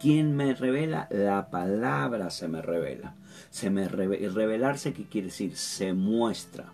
¿Quién 0.00 0.34
me 0.34 0.54
revela? 0.54 1.08
La 1.10 1.50
palabra 1.50 2.30
se 2.30 2.48
me 2.48 2.62
revela. 2.62 3.16
Se 3.50 3.68
me 3.68 3.86
revelarse, 3.86 4.94
¿qué 4.94 5.04
quiere 5.04 5.26
decir? 5.26 5.54
Se 5.56 5.92
muestra. 5.92 6.72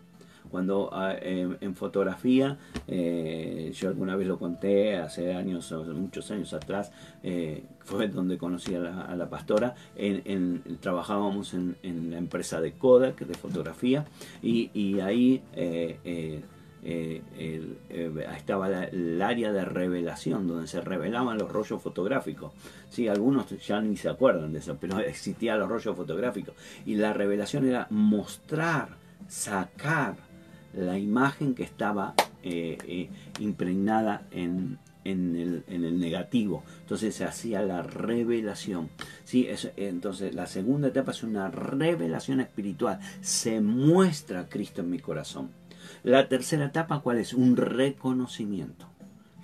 Cuando 0.49 0.90
ah, 0.92 1.12
en 1.21 1.75
fotografía, 1.75 2.57
eh, 2.87 3.73
yo 3.75 3.88
alguna 3.88 4.14
vez 4.14 4.28
lo 4.28 4.38
conté 4.38 4.99
hace 4.99 5.35
años, 5.35 5.75
muchos 5.92 6.30
años 6.30 6.52
atrás, 6.54 6.92
eh, 7.25 7.64
fue 7.80 8.07
donde 8.07 8.38
conocí 8.38 8.76
a 8.76 8.78
la, 8.80 9.28
pastora, 9.28 9.75
trabajábamos 10.78 11.54
en, 11.54 12.11
la 12.12 12.19
empresa 12.19 12.61
de 12.61 12.75
Kodak 12.75 13.26
de 13.26 13.35
fotografía 13.35 14.04
y 14.40 15.00
ahí 15.00 15.42
eh, 16.82 17.22
eh, 17.37 18.26
estaba 18.37 18.84
el 18.84 19.20
área 19.20 19.52
de 19.52 19.64
revelación, 19.64 20.46
donde 20.46 20.66
se 20.66 20.80
revelaban 20.80 21.38
los 21.38 21.50
rollos 21.50 21.82
fotográficos. 21.82 22.52
Sí, 22.88 23.06
algunos 23.06 23.50
ya 23.66 23.80
ni 23.80 23.96
se 23.96 24.08
acuerdan 24.08 24.52
de 24.52 24.60
eso, 24.60 24.78
pero 24.80 24.99
existían 25.00 25.58
los 25.58 25.68
rollos 25.68 25.96
fotográficos. 25.96 26.54
Y 26.87 26.94
la 26.94 27.12
revelación 27.12 27.66
era 27.68 27.87
mostrar, 27.90 28.96
sacar 29.28 30.16
la 30.72 30.99
imagen 30.99 31.54
que 31.54 31.64
estaba 31.64 32.14
eh, 32.42 33.10
impregnada 33.40 34.26
en, 34.30 34.78
el, 35.04 35.64
en, 35.68 35.84
el, 35.84 36.00
negativo. 36.00 36.64
Entonces 36.80 37.14
se 37.14 37.25
hacía 37.25 37.60
la 37.60 37.82
revelación. 37.82 38.88
¿sí? 39.25 39.49
entonces 39.76 40.34
la 40.34 40.46
segunda 40.46 40.88
etapa 40.88 41.10
es 41.10 41.22
una 41.22 41.50
revelación 41.50 42.40
espiritual. 42.40 43.00
Se 43.20 43.60
muestra 43.60 44.49
Cristo 44.49 44.80
en 44.80 44.90
mi 44.90 44.99
corazón. 44.99 45.60
La 46.02 46.28
tercera 46.28 46.66
etapa, 46.66 47.00
¿cuál 47.00 47.19
es? 47.19 47.35
Un 47.35 47.57
reconocimiento. 47.57 48.87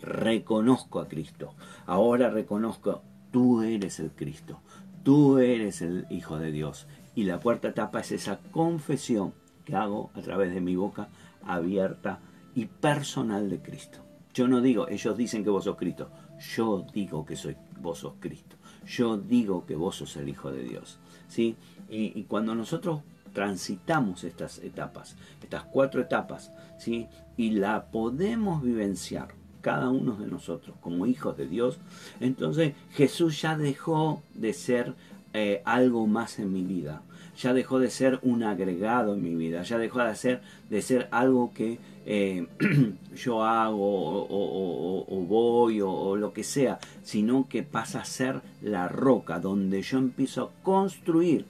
Reconozco 0.00 1.00
a 1.00 1.08
Cristo. 1.08 1.52
Ahora 1.84 2.30
reconozco, 2.30 3.02
tú 3.30 3.60
eres 3.60 4.00
el 4.00 4.10
Cristo. 4.10 4.60
Tú 5.02 5.38
eres 5.38 5.82
el 5.82 6.06
Hijo 6.08 6.38
de 6.38 6.52
Dios. 6.52 6.86
Y 7.14 7.24
la 7.24 7.38
cuarta 7.38 7.68
etapa 7.68 8.00
es 8.00 8.12
esa 8.12 8.38
confesión 8.52 9.34
que 9.66 9.76
hago 9.76 10.10
a 10.14 10.20
través 10.22 10.54
de 10.54 10.62
mi 10.62 10.76
boca 10.76 11.08
abierta 11.44 12.20
y 12.54 12.64
personal 12.66 13.50
de 13.50 13.60
Cristo. 13.60 13.98
Yo 14.32 14.48
no 14.48 14.62
digo, 14.62 14.88
ellos 14.88 15.16
dicen 15.16 15.44
que 15.44 15.50
vos 15.50 15.64
sos 15.64 15.76
Cristo. 15.76 16.10
Yo 16.56 16.86
digo 16.94 17.26
que 17.26 17.36
vos 17.80 17.98
sos 17.98 18.14
Cristo. 18.18 18.56
Yo 18.86 19.18
digo 19.18 19.66
que 19.66 19.76
vos 19.76 19.96
sos 19.96 20.16
el 20.16 20.30
Hijo 20.30 20.50
de 20.50 20.62
Dios. 20.62 20.98
¿sí? 21.28 21.56
Y 21.90 22.22
cuando 22.24 22.54
nosotros 22.54 23.02
transitamos 23.36 24.24
estas 24.24 24.60
etapas, 24.60 25.14
estas 25.42 25.64
cuatro 25.64 26.00
etapas, 26.00 26.50
¿sí? 26.78 27.06
y 27.36 27.50
la 27.50 27.84
podemos 27.84 28.62
vivenciar 28.62 29.28
cada 29.60 29.90
uno 29.90 30.16
de 30.16 30.26
nosotros 30.26 30.74
como 30.80 31.04
hijos 31.04 31.36
de 31.36 31.46
Dios, 31.46 31.78
entonces 32.18 32.72
Jesús 32.92 33.42
ya 33.42 33.58
dejó 33.58 34.22
de 34.32 34.54
ser 34.54 34.94
eh, 35.34 35.60
algo 35.66 36.06
más 36.06 36.38
en 36.38 36.50
mi 36.50 36.62
vida, 36.62 37.02
ya 37.36 37.52
dejó 37.52 37.78
de 37.78 37.90
ser 37.90 38.20
un 38.22 38.42
agregado 38.42 39.12
en 39.12 39.22
mi 39.22 39.34
vida, 39.34 39.64
ya 39.64 39.76
dejó 39.76 40.02
de 40.02 40.16
ser, 40.16 40.40
de 40.70 40.80
ser 40.80 41.06
algo 41.10 41.52
que 41.52 41.78
eh, 42.06 42.46
yo 43.14 43.44
hago 43.44 44.26
o, 44.30 45.26
voy 45.28 45.82
o, 45.82 46.16
lo 46.16 46.32
que 46.32 46.42
sea, 46.42 46.78
sino 47.02 47.46
que 47.50 47.62
pasa 47.62 48.00
a 48.00 48.06
ser 48.06 48.40
la 48.62 48.88
roca 48.88 49.40
donde 49.40 49.82
yo 49.82 49.98
empiezo 49.98 50.42
a 50.44 50.62
construir 50.62 51.44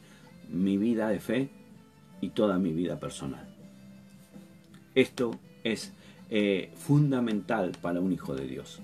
mi 0.50 0.78
vida 0.78 1.08
de 1.10 1.20
fe 1.20 1.55
y 2.20 2.30
toda 2.30 2.58
mi 2.58 2.72
vida 2.72 2.98
personal. 2.98 3.46
Esto 4.94 5.38
es 5.62 5.92
eh, 6.30 6.70
fundamental 6.74 7.72
para 7.80 8.00
un 8.00 8.12
hijo 8.12 8.34
de 8.34 8.46
Dios. 8.46 8.80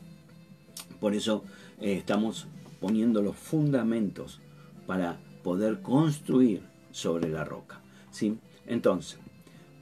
Por 1.00 1.14
eso 1.14 1.42
eh, 1.80 1.94
estamos 1.94 2.46
poniendo 2.80 3.22
los 3.22 3.34
fundamentos 3.34 4.38
para 4.86 5.16
poder 5.42 5.80
construir 5.80 6.60
sobre 6.92 7.30
la 7.30 7.44
roca. 7.44 7.80
¿sí? 8.10 8.36
Entonces, 8.66 9.18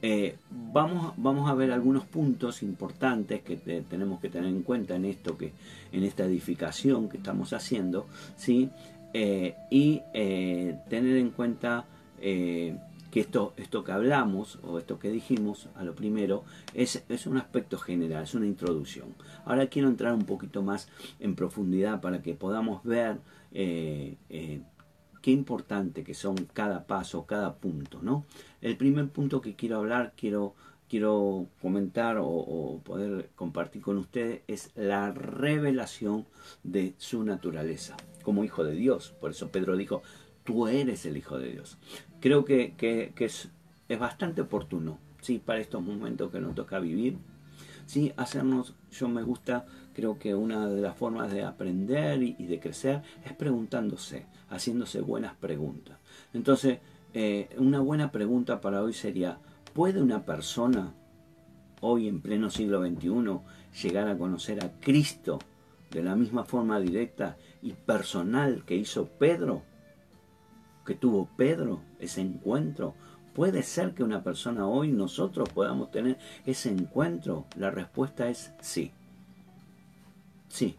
eh, 0.01 0.37
vamos, 0.73 1.13
vamos 1.17 1.49
a 1.49 1.53
ver 1.53 1.71
algunos 1.71 2.05
puntos 2.05 2.63
importantes 2.63 3.41
que 3.41 3.57
tenemos 3.57 4.19
que 4.19 4.29
tener 4.29 4.49
en 4.49 4.63
cuenta 4.63 4.95
en 4.95 5.05
esto 5.05 5.37
que 5.37 5.53
en 5.91 6.03
esta 6.03 6.23
edificación 6.23 7.09
que 7.09 7.17
estamos 7.17 7.53
haciendo 7.53 8.07
¿sí? 8.37 8.69
y 9.69 10.01
tener 10.89 11.17
en 11.17 11.29
cuenta 11.31 11.85
que 13.11 13.19
esto, 13.19 13.53
esto 13.57 13.83
que 13.83 13.91
hablamos 13.91 14.57
o 14.63 14.79
esto 14.79 14.97
que 14.97 15.11
dijimos 15.11 15.67
a 15.75 15.83
lo 15.83 15.93
primero 15.93 16.43
es, 16.73 17.03
es, 17.09 17.27
un 17.27 17.37
aspecto 17.37 17.77
general, 17.77 18.23
es 18.23 18.33
una 18.33 18.47
introducción. 18.47 19.13
Ahora 19.45 19.67
quiero 19.67 19.89
entrar 19.89 20.13
un 20.13 20.25
poquito 20.25 20.63
más 20.63 20.87
en 21.19 21.35
profundidad 21.35 21.99
para 22.01 22.21
que 22.21 22.33
podamos 22.33 22.83
ver 22.83 23.19
eh, 23.51 24.15
eh, 24.29 24.61
qué 25.21 25.31
importante 25.31 26.03
que 26.03 26.13
son 26.13 26.35
cada 26.53 26.87
paso, 26.87 27.25
cada 27.25 27.55
punto. 27.55 27.99
¿no? 28.01 28.25
El 28.61 28.77
primer 28.77 29.09
punto 29.09 29.41
que 29.41 29.55
quiero 29.55 29.77
hablar, 29.77 30.13
quiero, 30.15 30.55
quiero 30.89 31.47
comentar 31.61 32.17
o, 32.17 32.27
o 32.27 32.79
poder 32.79 33.29
compartir 33.35 33.81
con 33.81 33.97
ustedes 33.97 34.41
es 34.47 34.71
la 34.75 35.11
revelación 35.11 36.25
de 36.63 36.95
su 36.97 37.25
naturaleza 37.25 37.97
como 38.23 38.45
hijo 38.45 38.63
de 38.63 38.73
Dios. 38.73 39.13
Por 39.19 39.31
eso 39.31 39.49
Pedro 39.49 39.75
dijo, 39.75 40.01
tú 40.51 40.67
eres 40.67 41.05
el 41.05 41.17
Hijo 41.17 41.39
de 41.39 41.51
Dios. 41.51 41.77
Creo 42.19 42.43
que, 42.43 42.75
es, 43.17 43.49
bastante 43.99 44.41
oportuno, 44.41 44.99
¿sí? 45.21 45.41
Para 45.43 45.59
estos 45.59 45.81
momentos 45.81 46.31
que 46.31 46.39
nos 46.39 46.55
toca 46.55 46.79
vivir, 46.79 47.17
¿sí? 47.85 48.11
Hacernos, 48.17 48.75
yo 48.91 49.07
me 49.07 49.23
gusta, 49.23 49.65
creo 49.93 50.19
que 50.19 50.35
una 50.35 50.67
de 50.67 50.81
las 50.81 50.97
formas 50.97 51.31
de 51.31 51.43
aprender 51.43 52.21
y, 52.21 52.33
de 52.33 52.59
crecer 52.59 53.01
es 53.25 53.33
preguntándose, 53.33 54.25
haciéndose 54.49 55.01
buenas 55.01 55.35
preguntas. 55.35 55.97
Entonces, 56.33 56.79
eh, 57.13 57.49
una 57.57 57.79
buena 57.79 58.11
pregunta 58.11 58.59
para 58.61 58.81
hoy 58.81 58.93
sería, 58.93 59.39
¿puede 59.73 60.01
una 60.01 60.25
persona 60.25 60.93
hoy 61.79 62.07
en 62.07 62.21
pleno 62.21 62.49
siglo 62.49 62.85
XXI 62.85 63.83
llegar 63.83 64.07
a 64.09 64.17
conocer 64.17 64.63
a 64.63 64.71
Cristo 64.79 65.39
de 65.91 66.03
la 66.03 66.15
misma 66.15 66.43
forma 66.43 66.79
directa 66.79 67.37
y 67.61 67.71
personal 67.73 68.63
que 68.65 68.75
hizo 68.75 69.05
Pedro? 69.05 69.70
Tuvo 70.95 71.29
Pedro, 71.37 71.81
ese 71.99 72.21
encuentro. 72.21 72.95
¿Puede 73.33 73.63
ser 73.63 73.93
que 73.93 74.03
una 74.03 74.23
persona 74.23 74.67
hoy 74.67 74.91
nosotros 74.91 75.49
podamos 75.49 75.91
tener 75.91 76.17
ese 76.45 76.69
encuentro? 76.69 77.45
La 77.55 77.71
respuesta 77.71 78.29
es 78.29 78.53
sí. 78.59 78.91
Sí, 80.49 80.75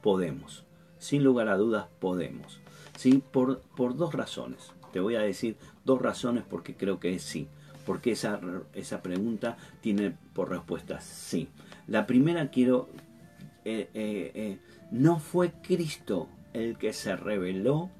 podemos. 0.00 0.64
Sin 0.98 1.22
lugar 1.22 1.48
a 1.48 1.56
dudas, 1.56 1.86
podemos. 2.00 2.60
Sí, 2.96 3.22
por, 3.30 3.60
por 3.76 3.96
dos 3.96 4.14
razones. 4.14 4.72
Te 4.92 5.00
voy 5.00 5.16
a 5.16 5.20
decir 5.20 5.56
dos 5.84 6.00
razones 6.00 6.44
porque 6.48 6.76
creo 6.76 6.98
que 6.98 7.14
es 7.14 7.22
sí. 7.22 7.48
Porque 7.84 8.12
esa, 8.12 8.40
esa 8.74 9.02
pregunta 9.02 9.56
tiene 9.80 10.16
por 10.32 10.50
respuesta 10.50 11.00
sí. 11.00 11.48
La 11.86 12.06
primera 12.06 12.50
quiero... 12.50 12.88
Eh, 13.64 13.90
eh, 13.94 14.32
eh, 14.34 14.58
no 14.90 15.20
fue 15.20 15.52
Cristo 15.62 16.28
el 16.52 16.76
que 16.78 16.92
se 16.92 17.16
reveló 17.16 17.90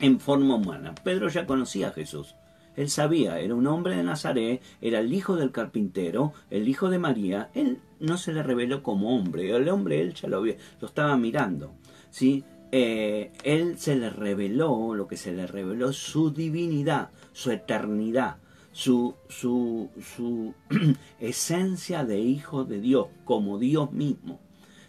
en 0.00 0.20
forma 0.20 0.56
humana. 0.56 0.94
Pedro 1.02 1.28
ya 1.28 1.46
conocía 1.46 1.88
a 1.88 1.92
Jesús. 1.92 2.34
Él 2.76 2.90
sabía, 2.90 3.40
era 3.40 3.54
un 3.54 3.66
hombre 3.66 3.96
de 3.96 4.02
Nazaret, 4.02 4.62
era 4.82 5.00
el 5.00 5.12
hijo 5.12 5.36
del 5.36 5.50
carpintero, 5.50 6.34
el 6.50 6.68
hijo 6.68 6.90
de 6.90 6.98
María. 6.98 7.50
Él 7.54 7.80
no 8.00 8.18
se 8.18 8.32
le 8.32 8.42
reveló 8.42 8.82
como 8.82 9.16
hombre, 9.16 9.50
el 9.50 9.68
hombre 9.70 10.00
él 10.00 10.12
ya 10.12 10.28
lo, 10.28 10.44
lo 10.44 10.86
estaba 10.86 11.16
mirando. 11.16 11.72
¿sí? 12.10 12.44
Eh, 12.72 13.32
él 13.44 13.78
se 13.78 13.96
le 13.96 14.10
reveló, 14.10 14.94
lo 14.94 15.08
que 15.08 15.16
se 15.16 15.32
le 15.32 15.46
reveló, 15.46 15.92
su 15.94 16.30
divinidad, 16.30 17.10
su 17.32 17.50
eternidad, 17.50 18.36
su, 18.72 19.14
su, 19.28 19.88
su 20.02 20.54
esencia 21.20 22.04
de 22.04 22.20
hijo 22.20 22.64
de 22.64 22.80
Dios, 22.80 23.06
como 23.24 23.58
Dios 23.58 23.90
mismo. 23.92 24.38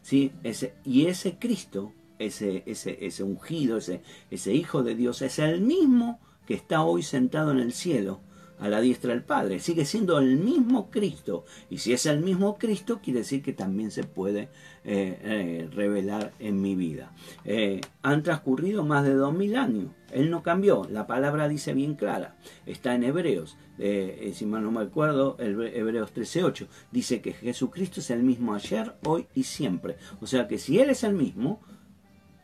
¿sí? 0.01 0.33
Ese, 0.43 0.73
y 0.83 1.05
ese 1.05 1.37
Cristo 1.39 1.93
ese, 2.19 2.63
ese, 2.65 3.05
ese 3.05 3.23
ungido, 3.23 3.77
ese, 3.77 4.01
ese 4.31 4.53
Hijo 4.53 4.83
de 4.83 4.95
Dios, 4.95 5.21
es 5.21 5.39
el 5.39 5.61
mismo 5.61 6.19
que 6.45 6.53
está 6.53 6.81
hoy 6.83 7.03
sentado 7.03 7.51
en 7.51 7.59
el 7.59 7.73
cielo 7.73 8.21
a 8.59 8.69
la 8.69 8.81
diestra 8.81 9.11
del 9.11 9.23
Padre. 9.23 9.59
Sigue 9.59 9.85
siendo 9.85 10.17
el 10.19 10.37
mismo 10.37 10.89
Cristo. 10.89 11.45
Y 11.69 11.77
si 11.79 11.93
es 11.93 12.05
el 12.05 12.21
mismo 12.21 12.57
Cristo, 12.57 12.99
quiere 13.03 13.19
decir 13.19 13.41
que 13.41 13.53
también 13.53 13.91
se 13.91 14.03
puede 14.03 14.49
eh, 14.83 15.19
eh, 15.21 15.69
revelar 15.71 16.33
en 16.39 16.61
mi 16.61 16.75
vida. 16.75 17.13
Eh, 17.45 17.81
han 18.01 18.23
transcurrido 18.23 18.83
más 18.83 19.03
de 19.03 19.13
dos 19.13 19.33
mil 19.33 19.55
años. 19.55 19.91
Él 20.11 20.31
no 20.31 20.41
cambió. 20.41 20.87
La 20.89 21.07
palabra 21.07 21.47
dice 21.47 21.73
bien 21.73 21.95
clara. 21.95 22.35
Está 22.65 22.95
en 22.95 23.03
Hebreos. 23.03 23.57
si 23.77 24.45
mal 24.45 24.63
no 24.63 24.71
me 24.71 24.81
acuerdo, 24.81 25.35
Hebreos 25.39 26.13
13.8. 26.13 26.67
Dice 26.91 27.21
que 27.21 27.33
Jesucristo 27.33 27.99
es 27.99 28.09
el 28.09 28.23
mismo 28.23 28.55
ayer, 28.55 28.95
hoy 29.05 29.27
y 29.35 29.43
siempre. 29.43 29.97
O 30.21 30.27
sea 30.27 30.47
que 30.47 30.57
si 30.57 30.79
Él 30.79 30.89
es 30.89 31.03
el 31.03 31.13
mismo, 31.13 31.61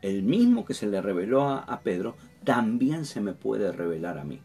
el 0.04 0.22
mismo 0.22 0.66
que 0.66 0.74
se 0.74 0.86
le 0.86 1.00
reveló 1.00 1.48
a, 1.48 1.80
Pedro, 1.82 2.14
también 2.44 3.06
se 3.06 3.22
me 3.22 3.32
puede 3.32 3.72
revelar 3.72 4.18
a 4.18 4.24
mí. 4.24 4.38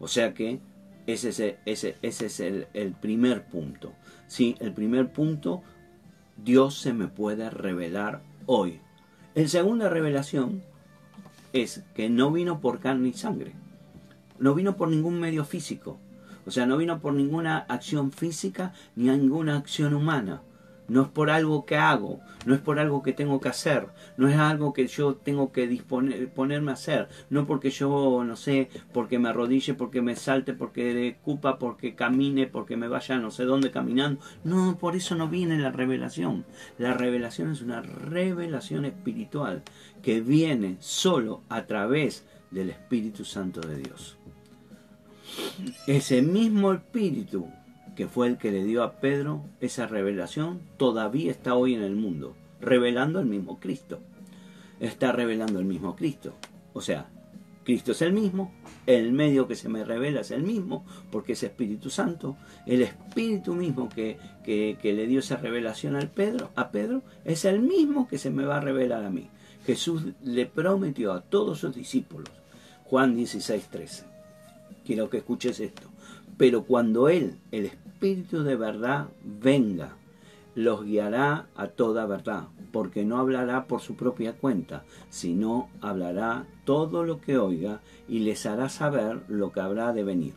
O 0.00 0.08
sea 0.08 0.34
que 0.34 0.58
ese, 1.06 1.28
ese, 1.66 1.96
ese 2.02 2.26
es 2.26 2.40
el, 2.40 2.66
el, 2.74 2.94
primer 2.94 3.46
punto. 3.46 3.92
Sí, 4.26 4.56
el 4.58 4.74
primer 4.74 5.12
punto, 5.12 5.62
Dios 6.36 6.80
se 6.80 6.92
me 6.92 7.06
puede 7.06 7.48
revelar 7.48 8.22
hoy. 8.46 8.80
El 9.36 9.48
segunda 9.48 9.88
revelación 9.88 10.64
es 11.52 11.84
que 11.94 12.10
no 12.10 12.32
vino 12.32 12.60
por 12.60 12.80
carne 12.80 13.10
y 13.10 13.12
sangre. 13.12 13.52
No 14.40 14.52
vino 14.56 14.76
por 14.76 14.88
ningún 14.88 15.20
medio 15.20 15.44
físico. 15.44 16.00
O 16.44 16.50
sea, 16.50 16.66
no 16.66 16.76
vino 16.76 17.00
por 17.00 17.12
ninguna 17.12 17.58
acción 17.58 18.10
física 18.10 18.72
ni 18.96 19.10
ninguna 19.10 19.58
acción 19.58 19.94
humana 19.94 20.42
no 20.88 21.02
es 21.02 21.08
por 21.08 21.30
algo 21.30 21.64
que 21.66 21.76
hago, 21.76 22.20
no 22.46 22.54
es 22.54 22.60
por 22.60 22.78
algo 22.78 23.02
que 23.02 23.12
tengo 23.12 23.40
que 23.40 23.48
hacer, 23.48 23.88
no 24.16 24.28
es 24.28 24.36
algo 24.36 24.72
que 24.72 24.86
yo 24.86 25.14
tengo 25.14 25.52
que 25.52 25.66
disponer, 25.66 26.28
ponerme 26.30 26.70
a 26.70 26.74
hacer, 26.74 27.08
no 27.30 27.46
porque 27.46 27.70
yo, 27.70 28.24
no 28.24 28.36
sé, 28.36 28.68
porque 28.92 29.18
me 29.18 29.28
arrodille, 29.28 29.74
porque 29.74 30.02
me 30.02 30.16
salte, 30.16 30.54
porque 30.54 31.18
cupa, 31.22 31.58
porque 31.58 31.94
camine, 31.94 32.46
porque 32.46 32.76
me 32.76 32.88
vaya 32.88 33.18
no 33.18 33.30
sé 33.30 33.44
dónde 33.44 33.70
caminando. 33.70 34.20
No, 34.44 34.78
por 34.78 34.96
eso 34.96 35.14
no 35.14 35.28
viene 35.28 35.58
la 35.58 35.70
revelación. 35.70 36.44
La 36.78 36.94
revelación 36.94 37.52
es 37.52 37.62
una 37.62 37.82
revelación 37.82 38.84
espiritual 38.84 39.62
que 40.02 40.20
viene 40.20 40.76
solo 40.80 41.42
a 41.48 41.66
través 41.66 42.24
del 42.50 42.70
Espíritu 42.70 43.24
Santo 43.24 43.60
de 43.60 43.76
Dios. 43.76 44.16
Ese 45.86 46.22
mismo 46.22 46.72
Espíritu 46.72 47.48
que 47.98 48.06
fue 48.06 48.28
el 48.28 48.38
que 48.38 48.52
le 48.52 48.62
dio 48.62 48.84
a 48.84 49.00
Pedro 49.00 49.42
esa 49.60 49.88
revelación, 49.88 50.60
todavía 50.76 51.32
está 51.32 51.56
hoy 51.56 51.74
en 51.74 51.82
el 51.82 51.96
mundo, 51.96 52.36
revelando 52.60 53.18
el 53.18 53.26
mismo 53.26 53.58
Cristo. 53.58 53.98
Está 54.78 55.10
revelando 55.10 55.58
el 55.58 55.64
mismo 55.64 55.96
Cristo. 55.96 56.32
O 56.74 56.80
sea, 56.80 57.08
Cristo 57.64 57.90
es 57.90 58.02
el 58.02 58.12
mismo, 58.12 58.52
el 58.86 59.10
medio 59.10 59.48
que 59.48 59.56
se 59.56 59.68
me 59.68 59.82
revela 59.82 60.20
es 60.20 60.30
el 60.30 60.44
mismo, 60.44 60.86
porque 61.10 61.32
es 61.32 61.42
Espíritu 61.42 61.90
Santo, 61.90 62.36
el 62.66 62.82
Espíritu 62.82 63.52
mismo 63.52 63.88
que, 63.88 64.16
que, 64.44 64.78
le 64.80 65.08
dio 65.08 65.18
esa 65.18 65.34
revelación 65.34 65.96
al 65.96 66.08
Pedro, 66.08 66.52
a 66.54 66.70
Pedro, 66.70 67.02
es 67.24 67.44
el 67.46 67.58
mismo 67.58 68.06
que 68.06 68.18
se 68.18 68.30
me 68.30 68.44
va 68.44 68.58
a 68.58 68.60
revelar 68.60 69.04
a 69.04 69.10
mí. 69.10 69.28
Jesús 69.66 70.04
le 70.22 70.46
prometió 70.46 71.12
a 71.12 71.22
todos 71.22 71.58
sus 71.58 71.74
discípulos, 71.74 72.30
Juan 72.84 73.16
16, 73.16 73.66
13. 73.66 74.04
Quiero 74.84 75.10
que 75.10 75.16
escuches 75.16 75.58
esto. 75.58 75.88
Pero 76.38 76.62
cuando 76.62 77.08
Él, 77.08 77.40
el 77.50 77.66
Espíritu 77.66 77.87
de 78.00 78.56
verdad, 78.56 79.08
venga, 79.24 79.96
los 80.54 80.84
guiará 80.84 81.46
a 81.56 81.66
toda 81.68 82.06
verdad, 82.06 82.44
porque 82.70 83.04
no 83.04 83.18
hablará 83.18 83.66
por 83.66 83.80
su 83.80 83.96
propia 83.96 84.34
cuenta, 84.34 84.84
sino 85.08 85.68
hablará 85.80 86.46
todo 86.64 87.04
lo 87.04 87.20
que 87.20 87.38
oiga 87.38 87.80
y 88.08 88.20
les 88.20 88.46
hará 88.46 88.68
saber 88.68 89.22
lo 89.28 89.50
que 89.50 89.60
habrá 89.60 89.92
de 89.92 90.04
venir. 90.04 90.34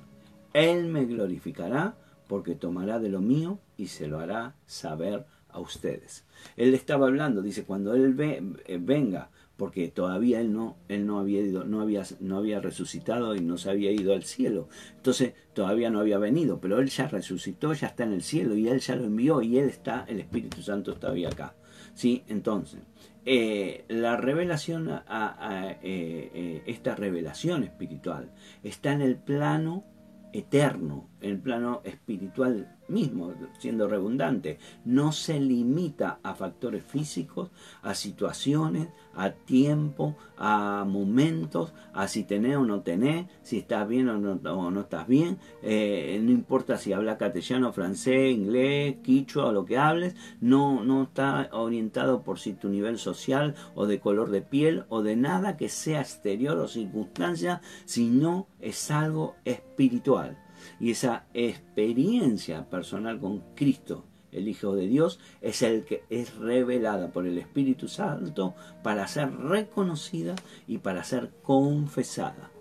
Él 0.53 0.87
me 0.87 1.05
glorificará 1.05 1.95
porque 2.27 2.55
tomará 2.55 2.97
de 2.99 3.09
lo 3.09 3.21
mío 3.21 3.59
y 3.77 3.87
se 3.87 4.07
lo 4.07 4.19
hará 4.19 4.55
saber 4.65 5.25
a 5.49 5.59
ustedes. 5.59 6.25
Él 6.57 6.73
estaba 6.73 7.07
hablando, 7.07 7.43
dice, 7.43 7.63
cuando 7.63 7.93
Él 7.93 8.15
eh, 8.19 8.79
venga, 8.81 9.29
porque 9.61 9.89
todavía 9.89 10.41
él 10.41 10.51
no, 10.51 10.75
él 10.87 11.05
no 11.05 11.19
había 11.19 11.39
ido, 11.39 11.65
no 11.65 11.81
había, 11.81 12.01
no 12.19 12.37
había 12.39 12.59
resucitado 12.59 13.35
y 13.35 13.41
no 13.41 13.59
se 13.59 13.69
había 13.69 13.91
ido 13.91 14.13
al 14.13 14.23
cielo. 14.23 14.69
Entonces 14.95 15.35
todavía 15.53 15.91
no 15.91 15.99
había 15.99 16.17
venido, 16.17 16.59
pero 16.59 16.79
él 16.79 16.89
ya 16.89 17.07
resucitó, 17.07 17.71
ya 17.73 17.85
está 17.85 18.03
en 18.05 18.13
el 18.13 18.23
cielo 18.23 18.55
y 18.55 18.67
él 18.67 18.79
ya 18.79 18.95
lo 18.95 19.03
envió 19.03 19.39
y 19.43 19.59
él 19.59 19.69
está, 19.69 20.03
el 20.07 20.19
Espíritu 20.19 20.63
Santo 20.63 20.95
todavía 20.95 21.29
acá. 21.29 21.53
¿Sí? 21.93 22.23
Entonces, 22.27 22.81
eh, 23.23 23.85
la 23.87 24.17
revelación, 24.17 24.89
eh, 24.89 25.77
eh, 25.83 26.63
esta 26.65 26.95
revelación 26.95 27.63
espiritual, 27.63 28.31
está 28.63 28.93
en 28.93 29.01
el 29.01 29.17
plano 29.17 29.85
eterno, 30.33 31.07
en 31.21 31.31
el 31.31 31.39
plano 31.39 31.81
espiritual 31.83 32.67
mismo, 32.91 33.33
siendo 33.57 33.87
redundante, 33.87 34.59
no 34.85 35.11
se 35.11 35.39
limita 35.39 36.19
a 36.23 36.35
factores 36.35 36.83
físicos, 36.83 37.49
a 37.81 37.95
situaciones, 37.95 38.89
a 39.15 39.31
tiempo, 39.31 40.15
a 40.37 40.85
momentos, 40.87 41.73
a 41.93 42.07
si 42.07 42.23
tenés 42.23 42.57
o 42.57 42.65
no 42.65 42.81
tenés, 42.81 43.27
si 43.41 43.59
estás 43.59 43.87
bien 43.87 44.09
o 44.09 44.17
no, 44.17 44.71
no 44.71 44.81
estás 44.81 45.07
bien, 45.07 45.37
eh, 45.63 46.19
no 46.21 46.31
importa 46.31 46.77
si 46.77 46.93
hablas 46.93 47.17
castellano, 47.17 47.71
francés, 47.73 48.33
inglés, 48.33 48.97
quichua 49.03 49.47
o 49.47 49.51
lo 49.53 49.65
que 49.65 49.77
hables, 49.77 50.15
no, 50.41 50.83
no 50.83 51.03
está 51.03 51.49
orientado 51.53 52.23
por 52.23 52.39
si 52.39 52.53
tu 52.53 52.69
nivel 52.69 52.97
social 52.97 53.55
o 53.73 53.85
de 53.85 53.99
color 53.99 54.29
de 54.29 54.41
piel 54.41 54.85
o 54.89 55.01
de 55.01 55.15
nada 55.15 55.57
que 55.57 55.69
sea 55.69 56.01
exterior 56.01 56.57
o 56.57 56.67
circunstancia, 56.67 57.61
sino 57.85 58.47
es 58.59 58.91
algo 58.91 59.35
espiritual. 59.45 60.37
Y 60.79 60.91
esa 60.91 61.25
experiencia 61.33 62.69
personal 62.69 63.19
con 63.19 63.41
Cristo 63.55 64.05
el 64.31 64.47
Hijo 64.47 64.75
de 64.75 64.87
Dios, 64.87 65.19
es 65.41 65.61
el 65.61 65.83
que 65.83 66.03
es 66.09 66.35
revelada 66.35 67.11
por 67.11 67.27
el 67.27 67.37
Espíritu 67.37 67.87
Santo 67.87 68.55
para 68.83 69.07
ser 69.07 69.35
reconocida 69.35 70.35
y 70.67 70.79
para 70.79 71.03
ser 71.03 71.31
confesada. 71.43 72.51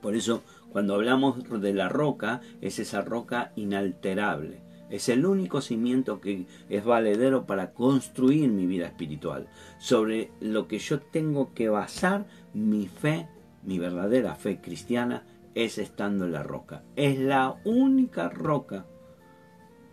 Por 0.00 0.14
eso, 0.14 0.42
cuando 0.70 0.94
hablamos 0.94 1.48
de 1.60 1.72
la 1.72 1.88
roca, 1.88 2.40
es 2.60 2.78
esa 2.78 3.00
roca 3.00 3.52
inalterable. 3.56 4.62
Es 4.90 5.08
el 5.08 5.24
único 5.24 5.60
cimiento 5.60 6.20
que 6.20 6.46
es 6.68 6.84
valedero 6.84 7.46
para 7.46 7.72
construir 7.72 8.50
mi 8.50 8.66
vida 8.66 8.86
espiritual, 8.86 9.48
sobre 9.78 10.30
lo 10.40 10.68
que 10.68 10.78
yo 10.78 11.00
tengo 11.00 11.54
que 11.54 11.68
basar 11.68 12.26
mi 12.52 12.86
fe, 12.86 13.26
mi 13.62 13.78
verdadera 13.78 14.34
fe 14.34 14.60
cristiana, 14.60 15.24
es 15.54 15.78
estando 15.78 16.24
en 16.24 16.32
la 16.32 16.42
roca. 16.42 16.82
Es 16.96 17.18
la 17.18 17.60
única 17.64 18.28
roca 18.28 18.86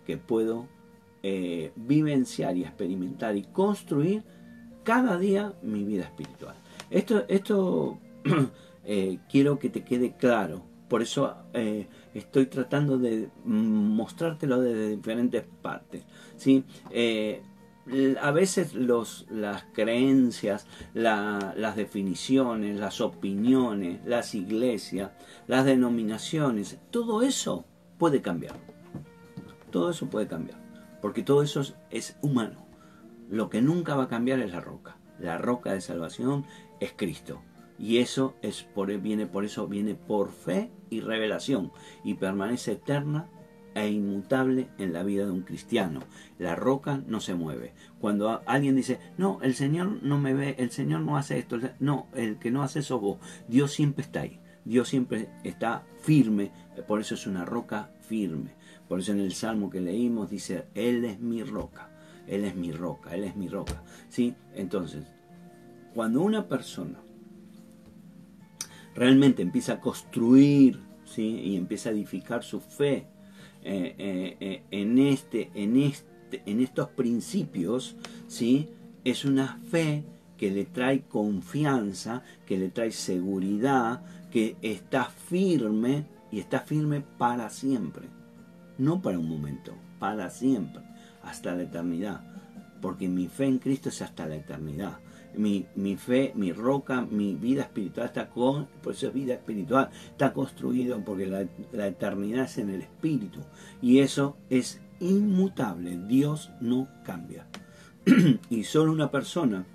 que 0.06 0.18
puedo 0.18 0.68
eh, 1.24 1.72
vivenciar 1.76 2.58
y 2.58 2.64
experimentar 2.64 3.38
y 3.38 3.44
construir 3.44 4.24
cada 4.84 5.18
día 5.18 5.54
mi 5.62 5.84
vida 5.84 6.04
espiritual. 6.04 6.56
Esto, 6.90 7.26
esto 7.28 8.00
eh, 8.86 9.20
quiero 9.30 9.60
que 9.60 9.70
te 9.70 9.84
quede 9.84 10.16
claro. 10.16 10.64
Por 10.90 11.02
eso 11.02 11.38
eh, 11.54 11.88
estoy 12.14 12.48
tratando 12.48 12.98
de 12.98 13.30
mostrártelo 13.46 14.60
desde 14.60 14.90
diferentes 14.90 15.46
partes. 15.62 16.04
¿sí? 16.36 16.66
A 18.22 18.32
veces 18.32 18.74
los, 18.74 19.26
las 19.30 19.64
creencias, 19.74 20.68
las 20.94 21.76
definiciones, 21.76 22.80
las 22.80 23.02
opiniones, 23.02 24.00
las 24.06 24.36
iglesias, 24.36 25.12
las 25.48 25.66
denominaciones, 25.66 26.80
todo 26.92 27.22
eso 27.22 27.66
puede 27.98 28.22
cambiar. 28.22 28.56
Todo 29.72 29.90
eso 29.90 30.10
puede 30.10 30.28
cambiar, 30.28 30.60
porque 31.02 31.24
todo 31.24 31.44
eso 31.44 31.64
es, 31.90 32.18
humano. 32.22 32.66
Lo 33.30 33.50
que 33.50 33.62
nunca 33.62 33.96
va 33.96 34.04
a 34.04 34.10
cambiar 34.10 34.40
es 34.40 34.52
la 34.52 34.60
roca. 34.60 34.98
La 35.18 35.38
roca 35.38 35.72
de 35.72 35.82
salvación 35.82 36.46
es 36.80 36.94
Cristo. 36.94 37.42
Y 37.80 37.98
eso 38.00 38.36
es 38.42 38.64
por, 38.64 38.96
viene 39.00 39.26
por 39.26 39.46
eso 39.46 39.68
viene 39.68 39.96
por 39.96 40.32
fe 40.32 40.72
y 40.90 41.00
revelación 41.00 41.72
y 42.04 42.16
permanece 42.16 42.74
eterna 42.74 43.30
e 43.74 43.90
inmutable 43.90 44.70
en 44.78 44.94
la 44.94 45.04
vida 45.04 45.26
de 45.26 45.32
un 45.32 45.42
cristiano. 45.42 46.02
La 46.38 46.56
roca 46.56 47.02
no 47.08 47.20
se 47.20 47.36
mueve. 47.36 47.74
Cuando 48.00 48.42
alguien 48.46 48.76
dice, 48.76 49.00
no, 49.18 49.40
el 49.42 49.56
Señor 49.56 50.04
no 50.04 50.18
me 50.20 50.34
ve, 50.34 50.56
el 50.58 50.72
Señor 50.72 51.02
no 51.02 51.18
hace 51.18 51.40
esto, 51.40 51.58
no, 51.80 52.08
el 52.14 52.38
que 52.38 52.52
no 52.52 52.64
hace 52.64 52.80
eso 52.80 53.00
vos, 53.00 53.20
Dios 53.48 53.72
siempre 53.72 54.04
está 54.04 54.22
ahí. 54.22 54.40
Dios 54.64 54.90
siempre 54.90 55.30
está 55.44 55.84
firme, 56.02 56.52
por 56.88 57.02
eso 57.02 57.16
es 57.16 57.26
una 57.26 57.46
roca 57.46 57.90
firme. 58.02 58.52
Por 58.88 59.00
eso 59.00 59.12
en 59.12 59.20
el 59.20 59.34
salmo 59.34 59.70
que 59.70 59.82
leímos 59.82 60.30
dice, 60.30 60.66
Él 60.76 61.06
es 61.06 61.20
mi 61.20 61.44
roca, 61.44 61.90
Él 62.28 62.44
es 62.44 62.56
mi 62.56 62.72
roca, 62.72 63.16
Él 63.16 63.24
es 63.24 63.36
mi 63.36 63.48
roca. 63.48 63.82
¿Sí? 64.10 64.36
Entonces, 64.54 65.06
cuando 65.94 66.22
una 66.22 66.48
persona 66.48 67.00
realmente 68.94 69.42
empieza 69.42 69.74
a 69.74 69.80
construir 69.80 70.80
¿sí? 71.06 71.40
y 71.40 71.56
empieza 71.56 71.90
a 71.90 71.94
edificar 71.94 72.44
su 72.44 72.60
fe 72.60 73.08
eh, 73.64 73.96
eh, 73.98 74.38
eh, 74.40 74.64
en, 74.72 74.98
este, 75.00 75.52
en, 75.54 75.78
este, 75.78 76.42
en 76.46 76.60
estos 76.62 76.90
principios, 76.90 77.96
¿sí? 78.28 78.70
es 79.04 79.26
una 79.26 79.60
fe 79.70 80.04
que 80.38 80.52
le 80.52 80.66
trae 80.66 81.02
confianza, 81.02 82.24
que 82.46 82.58
le 82.58 82.70
trae 82.70 82.92
seguridad, 82.92 84.04
que 84.32 84.56
está 84.62 85.06
firme 85.06 86.06
y 86.32 86.40
está 86.40 86.62
firme 86.62 87.02
para 87.18 87.50
siempre 87.50 88.08
no 88.82 89.02
para 89.02 89.20
un 89.20 89.30
momento, 89.30 89.76
para 90.00 90.30
siempre, 90.30 90.82
hasta 91.24 91.56
la 91.56 91.64
eternidad. 91.64 92.22
Porque 92.82 93.08
mi 93.08 93.28
fe 93.28 93.46
en 93.46 93.60
Cristo 93.60 93.90
es 93.90 94.02
hasta 94.02 94.26
la 94.26 94.36
eternidad. 94.36 94.98
Mi, 95.36 95.66
fe, 95.98 96.34
mi 96.36 96.52
roca, 96.52 97.02
mi 97.02 97.36
vida 97.36 97.64
espiritual 97.64 98.08
está 98.08 98.30
con, 98.30 98.68
por 98.84 98.94
eso 98.94 99.08
es 99.08 99.14
vida 99.14 99.34
espiritual, 99.34 99.90
está 100.10 100.34
construido 100.34 101.00
porque 101.06 101.26
la, 101.26 101.46
la 101.72 101.88
eternidad 101.88 102.46
es 102.46 102.58
en 102.58 102.70
el 102.70 102.82
espíritu. 102.82 103.40
Y 103.82 104.00
eso 104.00 104.36
es 104.50 104.82
inmutable, 105.00 105.98
Dios 106.08 106.52
no 106.60 106.88
cambia. 107.06 107.46
y 108.50 108.64
solo 108.64 108.92
una 108.92 109.12
persona 109.12 109.66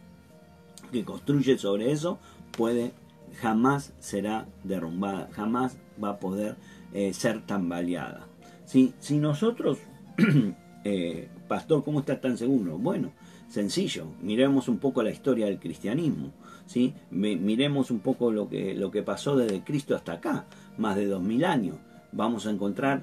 que 0.93 1.05
construye 1.05 1.59
sobre 1.59 1.93
eso 1.93 2.19
puede, 2.57 2.93
jamás 3.41 3.93
será 3.99 4.47
derrumbada, 4.65 5.29
jamás 5.33 5.77
va 6.03 6.11
a 6.11 6.19
poder 6.19 6.57
eh, 6.93 7.13
ser 7.13 7.45
tambaleada. 7.45 8.27
Si, 8.65 8.95
si 8.99 9.19
nosotros, 9.19 9.79
eh, 10.85 11.29
pastor, 11.49 11.85
¿cómo 11.85 12.01
estás 12.01 12.21
tan 12.21 12.39
seguro? 12.39 12.79
Bueno, 12.79 13.13
sencillo, 13.57 14.09
miremos 14.21 14.69
un 14.69 14.77
poco 14.77 15.03
la 15.03 15.11
historia 15.11 15.47
del 15.47 15.59
cristianismo, 15.59 16.31
¿sí? 16.67 16.93
miremos 17.11 17.91
un 17.91 18.01
poco 18.01 18.31
lo 18.31 18.51
que, 18.51 18.75
lo 18.75 18.91
que 18.91 19.03
pasó 19.03 19.35
desde 19.35 19.65
Cristo 19.65 19.97
hasta 19.97 20.13
acá, 20.13 20.45
más 20.77 20.95
de 20.95 21.07
dos 21.07 21.23
mil 21.23 21.43
años. 21.43 21.77
Vamos 22.13 22.47
a 22.47 22.51
encontrar 22.51 23.03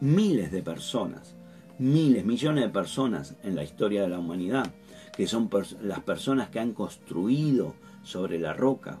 miles 0.00 0.50
de 0.50 0.60
personas, 0.60 1.36
miles, 1.78 2.24
millones 2.24 2.64
de 2.64 2.70
personas 2.70 3.36
en 3.44 3.54
la 3.54 3.62
historia 3.62 4.02
de 4.02 4.08
la 4.08 4.18
humanidad, 4.18 4.72
que 5.16 5.28
son 5.28 5.48
las 5.82 6.00
personas 6.00 6.48
que 6.48 6.58
han 6.58 6.72
construido 6.72 7.76
sobre 8.02 8.40
la 8.40 8.54
roca, 8.54 8.98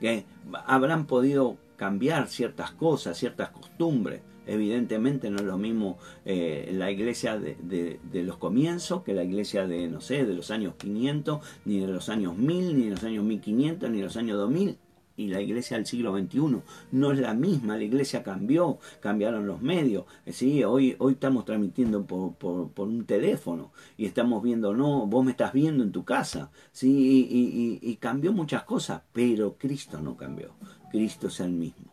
que 0.00 0.26
habrán 0.66 1.06
podido 1.06 1.56
cambiar 1.76 2.28
ciertas 2.28 2.72
cosas, 2.72 3.18
ciertas 3.18 3.50
costumbres, 3.50 4.22
Evidentemente 4.46 5.28
no 5.28 5.38
es 5.38 5.44
lo 5.44 5.58
mismo 5.58 5.98
eh, 6.24 6.70
la 6.72 6.90
iglesia 6.90 7.36
de, 7.36 7.98
los 8.12 8.36
comienzos 8.36 9.02
que 9.02 9.12
la 9.12 9.24
iglesia 9.24 9.66
de, 9.66 9.88
no 9.88 10.00
sé, 10.00 10.24
de 10.24 10.34
los 10.34 10.50
años 10.52 10.74
500, 10.78 11.40
ni 11.64 11.80
de 11.80 11.88
los 11.88 12.08
años 12.08 12.36
1000, 12.36 12.78
ni 12.78 12.84
de 12.84 12.90
los 12.90 13.02
años 13.02 13.24
1500, 13.24 13.90
ni 13.90 13.98
de 13.98 14.04
los 14.04 14.16
años 14.16 14.38
2000 14.38 14.78
y 15.18 15.28
la 15.28 15.40
iglesia 15.40 15.78
del 15.78 15.86
siglo 15.86 16.16
XXI 16.16 16.60
no 16.92 17.10
es 17.10 17.18
la 17.18 17.32
misma, 17.32 17.78
la 17.78 17.84
iglesia 17.84 18.22
cambió, 18.22 18.78
cambiaron 19.00 19.46
los 19.46 19.62
medios, 19.62 20.04
¿sí? 20.26 20.62
hoy, 20.62 20.94
hoy 20.98 21.14
estamos 21.14 21.46
transmitiendo 21.46 22.04
por, 22.04 22.34
por, 22.34 22.86
un 22.86 23.06
teléfono 23.06 23.72
y 23.96 24.04
estamos 24.04 24.42
viendo, 24.42 24.74
no, 24.74 25.06
vos 25.06 25.24
me 25.24 25.30
estás 25.30 25.54
viendo 25.54 25.82
en 25.82 25.90
tu 25.90 26.04
casa, 26.04 26.50
¿sí? 26.70 27.26
y, 27.30 27.78
y 27.80 27.96
cambió 27.96 28.34
muchas 28.34 28.64
cosas, 28.64 29.00
pero 29.14 29.56
Cristo 29.58 30.02
no 30.02 30.18
cambió, 30.18 30.50
Cristo 30.90 31.28
es 31.28 31.40
el 31.40 31.52
mismo, 31.52 31.92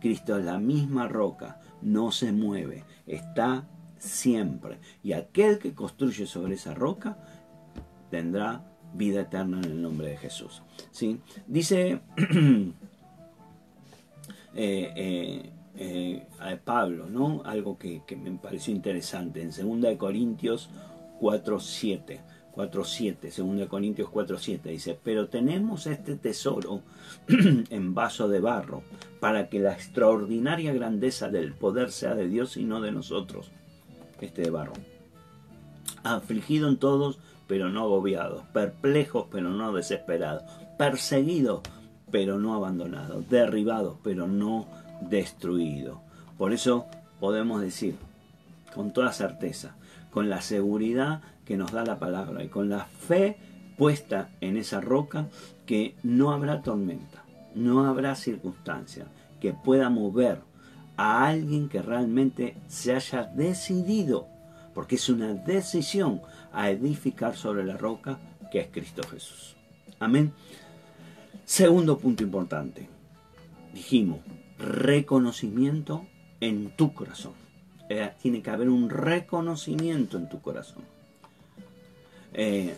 Cristo 0.00 0.38
es 0.38 0.44
la 0.44 0.58
misma 0.58 1.08
roca, 1.08 1.60
no 1.82 2.12
se 2.12 2.32
mueve, 2.32 2.84
está 3.06 3.66
siempre. 3.98 4.78
Y 5.02 5.12
aquel 5.12 5.58
que 5.58 5.74
construye 5.74 6.26
sobre 6.26 6.54
esa 6.54 6.74
roca 6.74 7.16
tendrá 8.10 8.62
vida 8.94 9.22
eterna 9.22 9.58
en 9.58 9.64
el 9.64 9.82
nombre 9.82 10.08
de 10.08 10.16
Jesús. 10.16 10.62
¿Sí? 10.90 11.20
Dice 11.46 12.00
eh, 14.54 14.92
eh, 14.96 15.52
eh, 15.76 16.58
Pablo, 16.64 17.06
¿no? 17.08 17.42
algo 17.44 17.76
que, 17.76 18.02
que, 18.06 18.16
me 18.16 18.30
pareció 18.32 18.72
interesante, 18.72 19.42
en 19.42 19.80
2 19.80 19.96
Corintios 19.96 20.70
4.7. 21.20 22.20
4.7, 22.54 23.56
2 23.58 23.68
Corintios 23.68 24.08
4.7 24.08 24.62
dice, 24.62 24.98
pero 25.02 25.28
tenemos 25.28 25.86
este 25.86 26.16
tesoro 26.16 26.82
en 27.28 27.94
vaso 27.94 28.28
de 28.28 28.40
barro, 28.40 28.82
para 29.20 29.48
que 29.48 29.58
la 29.58 29.72
extraordinaria 29.72 30.72
grandeza 30.72 31.28
del 31.28 31.52
poder 31.52 31.90
sea 31.90 32.14
de 32.14 32.28
Dios 32.28 32.56
y 32.56 32.64
no 32.64 32.80
de 32.80 32.92
nosotros, 32.92 33.50
este 34.20 34.42
de 34.42 34.50
barro. 34.50 34.74
Afligido 36.04 36.68
en 36.68 36.76
todos, 36.76 37.18
pero 37.48 37.70
no 37.70 37.82
agobiados, 37.82 38.42
perplejos, 38.52 39.26
pero 39.30 39.50
no 39.50 39.72
desesperados, 39.72 40.44
perseguidos, 40.78 41.62
pero 42.10 42.38
no 42.38 42.54
abandonados, 42.54 43.28
derribados, 43.28 43.96
pero 44.04 44.28
no 44.28 44.68
destruidos. 45.00 45.98
Por 46.38 46.52
eso 46.52 46.86
podemos 47.18 47.60
decir, 47.60 47.96
con 48.74 48.92
toda 48.92 49.12
certeza, 49.12 49.76
con 50.14 50.30
la 50.30 50.42
seguridad 50.42 51.22
que 51.44 51.56
nos 51.56 51.72
da 51.72 51.84
la 51.84 51.98
palabra 51.98 52.44
y 52.44 52.48
con 52.48 52.68
la 52.68 52.84
fe 52.84 53.36
puesta 53.76 54.30
en 54.40 54.56
esa 54.56 54.80
roca 54.80 55.26
que 55.66 55.96
no 56.04 56.30
habrá 56.30 56.62
tormenta, 56.62 57.24
no 57.56 57.84
habrá 57.84 58.14
circunstancia 58.14 59.06
que 59.40 59.52
pueda 59.52 59.90
mover 59.90 60.38
a 60.96 61.26
alguien 61.26 61.68
que 61.68 61.82
realmente 61.82 62.56
se 62.68 62.94
haya 62.94 63.24
decidido, 63.24 64.28
porque 64.72 64.94
es 64.94 65.08
una 65.08 65.34
decisión, 65.34 66.20
a 66.52 66.70
edificar 66.70 67.34
sobre 67.34 67.64
la 67.64 67.76
roca 67.76 68.20
que 68.52 68.60
es 68.60 68.68
Cristo 68.68 69.02
Jesús. 69.10 69.56
Amén. 69.98 70.32
Segundo 71.44 71.98
punto 71.98 72.22
importante. 72.22 72.88
Dijimos, 73.72 74.20
reconocimiento 74.60 76.06
en 76.38 76.70
tu 76.76 76.94
corazón. 76.94 77.43
Eh, 77.88 78.10
tiene 78.20 78.40
que 78.40 78.50
haber 78.50 78.68
un 78.68 78.88
reconocimiento 78.88 80.16
en 80.16 80.28
tu 80.28 80.40
corazón. 80.40 80.82
Eh, 82.32 82.74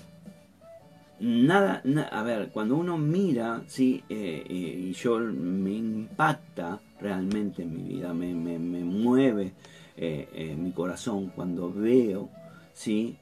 nada, 1.21 1.83
a 2.11 2.23
ver, 2.23 2.49
cuando 2.51 2.77
uno 2.77 2.99
mira, 2.99 3.63
sí, 3.69 4.03
eh, 4.09 4.45
y 4.49 4.93
yo 4.93 5.19
me 5.21 5.71
impacta 5.71 6.81
realmente 7.01 7.63
en 7.63 7.77
mi 7.77 7.95
vida, 7.95 8.13
me, 8.13 8.35
mueve 8.59 9.53
mi 10.57 10.73
corazón 10.73 11.33
cuando 11.35 11.73
veo, 11.73 12.29
sí, 12.75 13.17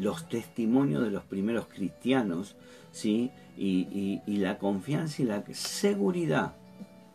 los 0.00 0.28
testimonios 0.28 1.02
de 1.02 1.10
los 1.10 1.24
primeros 1.24 1.66
cristianos, 1.66 2.56
sí, 2.90 3.30
y, 3.56 4.20
la 4.26 4.58
confianza 4.58 5.22
y 5.22 5.26
la 5.26 5.44
seguridad 5.52 6.54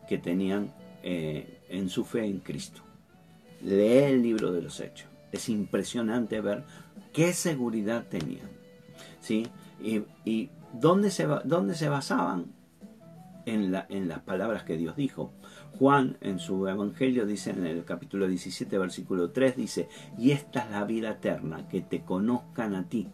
que 0.07 0.17
tenían 0.17 0.71
en 1.03 1.89
su 1.89 2.05
fe 2.05 2.25
en 2.25 2.39
Cristo. 2.39 2.86
Lee 3.61 4.03
el 4.03 4.21
libro 4.21 4.51
de 4.51 4.61
los 4.61 4.79
hechos. 4.79 5.09
Es 5.31 5.49
impresionante 5.49 6.41
ver 6.41 6.63
qué 7.13 7.33
seguridad 7.33 8.07
tenían. 8.07 8.49
¿sí? 9.19 9.47
Y, 9.81 10.49
dónde, 10.73 11.11
se, 11.11 11.27
dónde 11.45 11.75
se 11.75 11.89
basaban 11.89 12.47
en, 13.45 13.71
la, 13.71 13.85
en 13.89 14.07
las 14.07 14.19
palabras 14.19 14.63
que 14.63 14.77
Dios 14.77 14.95
dijo. 14.95 15.31
Juan 15.77 16.17
en 16.21 16.39
su 16.39 16.67
Evangelio 16.67 17.25
dice 17.25 17.51
en 17.51 17.65
el 17.65 17.85
capítulo 17.85 18.27
17, 18.27 18.77
versículo 18.77 19.31
3, 19.31 19.55
dice, 19.55 19.89
y 20.17 20.31
esta 20.31 20.61
es 20.61 20.71
la 20.71 20.85
vida 20.85 21.11
eterna, 21.11 21.67
que 21.67 21.81
te 21.81 22.01
conozcan 22.01 22.73
a 22.73 22.89
ti, 22.89 23.09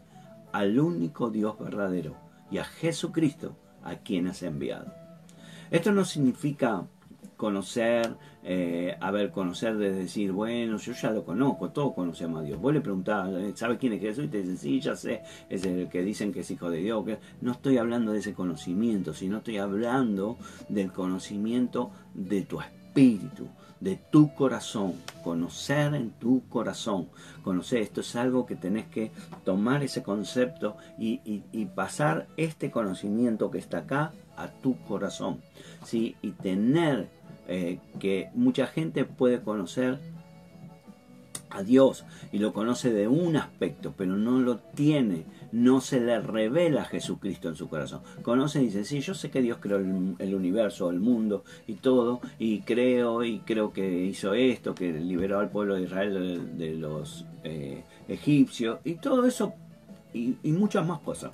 al 0.52 0.80
único 0.80 1.30
Dios 1.30 1.60
verdadero, 1.60 2.16
y 2.50 2.60
a 2.60 2.64
Jesucristo, 2.64 3.58
a 3.84 3.96
quien 3.98 4.28
has 4.28 4.44
enviado. 4.44 4.94
Esto 5.72 5.92
no 5.92 6.06
significa 6.06 6.86
conocer, 7.44 8.16
eh, 8.46 8.96
a 9.02 9.12
ver, 9.12 9.32
conocer 9.32 9.76
de 9.76 9.92
decir, 9.92 10.32
bueno, 10.32 10.78
yo 10.78 10.94
ya 10.94 11.12
lo 11.12 11.26
conozco, 11.26 11.72
todos 11.72 11.94
conocemos 11.94 12.40
a 12.40 12.44
Dios. 12.46 12.58
Vos 12.58 12.74
le 12.74 12.80
preguntás, 12.80 13.30
¿sabes 13.56 13.80
quién 13.80 13.92
es 13.92 14.00
Jesús? 14.00 14.24
Y 14.24 14.28
te 14.30 14.38
dicen, 14.44 14.58
sí, 14.58 14.80
ya 14.80 14.96
sé, 14.96 15.24
es 15.50 15.66
el 15.66 15.90
que 15.90 16.04
dicen 16.04 16.32
que 16.32 16.40
es 16.40 16.52
hijo 16.52 16.70
de 16.70 16.78
Dios. 16.78 17.04
No 17.42 17.52
estoy 17.52 17.80
hablando 17.80 18.14
de 18.14 18.20
ese 18.20 18.34
conocimiento, 18.34 19.14
sino 19.14 19.40
estoy 19.40 19.58
hablando 19.58 20.38
del 20.70 20.94
conocimiento 20.94 21.92
de 22.14 22.44
tu 22.44 22.62
espíritu, 22.62 23.50
de 23.82 23.98
tu 24.10 24.34
corazón, 24.34 24.94
conocer 25.22 25.96
en 25.96 26.12
tu 26.12 26.48
corazón. 26.48 27.10
Conocer, 27.44 27.82
esto 27.82 28.00
es 28.00 28.16
algo 28.16 28.46
que 28.46 28.56
tenés 28.56 28.86
que 28.86 29.12
tomar 29.44 29.84
ese 29.84 30.02
concepto 30.02 30.78
y, 30.98 31.20
y 31.26 31.66
pasar 31.66 32.28
este 32.38 32.72
conocimiento 32.72 33.52
que 33.52 33.58
está 33.58 33.80
acá 33.80 34.14
a 34.38 34.48
tu 34.48 34.78
corazón. 34.86 35.42
¿sí? 35.84 36.16
Y 36.22 36.32
tener 36.32 37.10
eh, 37.48 37.80
que 38.00 38.30
mucha 38.34 38.68
gente 38.68 39.06
puede 39.06 39.42
conocer 39.42 40.00
a 41.50 41.62
Dios 41.62 42.06
y 42.32 42.40
lo 42.40 42.52
conoce 42.52 42.92
de 42.92 43.08
un 43.08 43.36
aspecto, 43.36 43.94
pero 43.96 44.16
no 44.16 44.40
lo 44.40 44.58
tiene, 44.58 45.26
no 45.52 45.82
se 45.82 46.00
le 46.00 46.20
revela 46.20 46.82
a 46.82 46.86
Jesucristo 46.86 47.48
en 47.50 47.56
su 47.56 47.70
corazón. 47.70 48.02
Conoce 48.24 48.62
y 48.62 48.66
dice, 48.66 48.84
sí, 48.86 49.02
yo 49.02 49.14
sé 49.14 49.30
que 49.30 49.42
Dios 49.42 49.60
creó 49.62 49.78
el, 49.78 50.36
universo, 50.36 50.90
el 50.90 51.00
mundo 51.00 51.44
y 51.68 51.76
todo, 51.76 52.22
y 52.40 52.62
creo 52.62 53.24
y 53.24 53.40
creo 53.40 53.72
que 53.72 54.06
hizo 54.06 54.34
esto, 54.34 54.74
que 54.74 54.92
liberó 54.94 55.40
al 55.40 55.50
pueblo 55.50 55.76
de 55.76 55.84
Israel 55.84 56.58
de, 56.58 56.74
los 56.74 57.26
eh, 57.44 57.84
egipcios, 58.08 58.80
y 58.84 58.96
todo 58.96 59.26
eso 59.26 59.54
y 60.14 60.52
muchas 60.52 60.86
más 60.86 61.00
cosas 61.00 61.32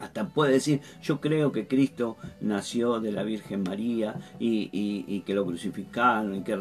hasta 0.00 0.28
puede 0.28 0.54
decir, 0.54 0.80
yo 1.02 1.20
creo 1.20 1.52
que 1.52 1.68
Cristo 1.68 2.16
nació 2.40 3.00
de 3.00 3.12
la 3.12 3.22
Virgen 3.22 3.62
María 3.62 4.18
y, 4.38 5.20
que 5.20 5.34
lo 5.34 5.44
crucificaron 5.44 6.34
y 6.34 6.42
que 6.42 6.58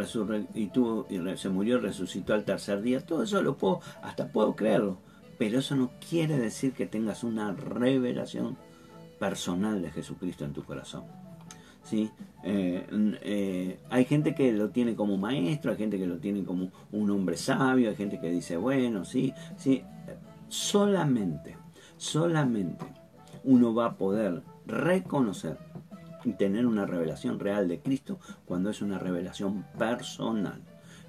y, 0.54 0.67
tuvo, 0.67 1.08
y 1.10 1.38
se 1.38 1.49
murió 1.49 1.78
y 1.78 1.82
resucitó 1.82 2.34
al 2.34 2.43
tercer 2.43 2.82
día. 2.82 2.99
Todo 2.99 3.23
eso 3.23 3.41
lo 3.41 3.56
puedo, 3.58 3.80
hasta 4.04 4.28
puedo 4.28 4.56
creerlo. 4.56 4.97
Pero 5.38 5.60
eso 5.60 5.75
no 5.75 5.89
quiere 6.10 6.38
decir 6.38 6.73
que 6.73 6.86
tengas 6.86 7.23
una 7.23 7.54
revelación 7.54 8.58
personal 9.19 9.82
de 9.82 9.91
Jesucristo 9.91 10.43
en 10.43 10.52
tu 10.52 10.63
corazón. 10.65 11.04
¿Sí? 11.84 12.12
Eh, 12.43 12.86
eh, 13.23 13.80
hay 13.89 14.06
gente 14.06 14.36
que 14.36 14.52
lo 14.52 14.69
tiene 14.69 14.95
como 14.95 15.17
maestro, 15.17 15.71
hay 15.71 15.78
gente 15.78 15.97
que 15.97 16.06
lo 16.06 16.17
tiene 16.17 16.43
como 16.43 16.71
un 16.91 17.10
hombre 17.10 17.38
sabio, 17.38 17.89
hay 17.89 17.95
gente 17.95 18.19
que 18.19 18.30
dice, 18.30 18.58
bueno, 18.58 19.06
sí, 19.06 19.34
sí. 19.56 19.82
Solamente, 20.49 21.56
solamente 21.97 22.99
uno 23.43 23.73
va 23.73 23.86
a 23.86 23.97
poder 23.97 24.43
reconocer 24.65 25.58
y 26.23 26.34
tener 26.34 26.65
una 26.65 26.86
revelación 26.86 27.39
real 27.39 27.67
de 27.67 27.80
Cristo 27.80 28.19
cuando 28.45 28.69
es 28.69 28.82
una 28.82 28.99
revelación 28.99 29.65
personal 29.78 30.62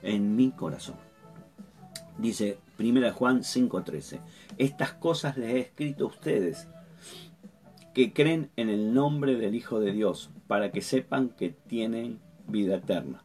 en 0.02 0.36
mi 0.36 0.50
corazón. 0.50 0.96
Dice 2.18 2.58
1 2.78 3.12
Juan 3.12 3.42
5:13, 3.42 4.20
estas 4.58 4.92
cosas 4.92 5.36
les 5.36 5.54
he 5.54 5.60
escrito 5.60 6.04
a 6.04 6.08
ustedes 6.08 6.68
que 7.94 8.12
creen 8.12 8.50
en 8.56 8.68
el 8.68 8.94
nombre 8.94 9.36
del 9.36 9.54
Hijo 9.54 9.80
de 9.80 9.92
Dios, 9.92 10.30
para 10.46 10.70
que 10.70 10.80
sepan 10.80 11.30
que 11.30 11.50
tienen 11.50 12.20
vida 12.46 12.76
eterna. 12.76 13.24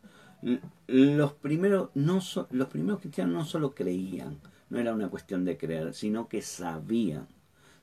Los 0.88 1.34
primeros, 1.34 1.90
no 1.94 2.20
los 2.52 2.68
primeros 2.68 3.00
cristianos 3.02 3.34
no 3.34 3.46
solo 3.46 3.76
creían, 3.76 4.40
no 4.70 4.80
era 4.80 4.94
una 4.94 5.10
cuestión 5.10 5.46
de 5.46 5.58
creer, 5.58 5.94
sino 5.94 6.28
que 6.28 6.42
sabían 6.42 7.28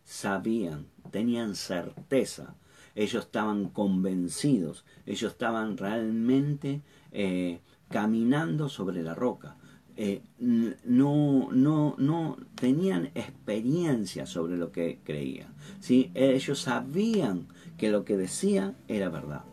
sabían, 0.04 0.86
tenían 1.10 1.54
certeza, 1.54 2.54
ellos 2.94 3.24
estaban 3.24 3.68
convencidos, 3.68 4.84
ellos 5.06 5.32
estaban 5.32 5.76
realmente 5.76 6.82
eh, 7.10 7.60
caminando 7.88 8.68
sobre 8.68 9.02
la 9.02 9.14
roca. 9.14 9.56
Eh, 9.96 10.22
no, 10.38 11.50
no, 11.52 11.94
no 11.98 12.36
tenían 12.54 13.10
experiencia 13.14 14.26
sobre 14.26 14.56
lo 14.56 14.72
que 14.72 15.00
creían. 15.04 15.54
¿sí? 15.80 16.10
Ellos 16.14 16.60
sabían 16.60 17.46
que 17.76 17.90
lo 17.90 18.04
que 18.04 18.16
decían 18.16 18.76
era 18.88 19.08
verdad. 19.08 19.44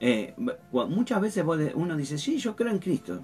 Eh, 0.00 0.34
muchas 0.72 1.20
veces 1.20 1.44
uno 1.74 1.96
dice, 1.96 2.18
sí, 2.18 2.38
yo 2.38 2.56
creo 2.56 2.70
en 2.70 2.78
Cristo. 2.78 3.20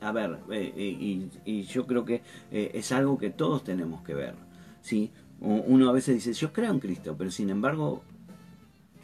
A 0.00 0.12
ver, 0.12 0.38
y, 0.76 1.28
y, 1.44 1.62
yo 1.62 1.84
creo 1.86 2.04
que 2.04 2.22
es 2.52 2.92
algo 2.92 3.18
que 3.18 3.30
todos 3.30 3.64
tenemos 3.64 4.02
que 4.02 4.14
ver. 4.14 4.34
¿sí? 4.80 5.10
Uno 5.40 5.88
a 5.88 5.92
veces 5.92 6.16
dice, 6.16 6.32
yo 6.32 6.52
creo 6.52 6.72
en 6.72 6.80
Cristo, 6.80 7.14
pero 7.16 7.30
sin 7.30 7.50
embargo, 7.50 8.02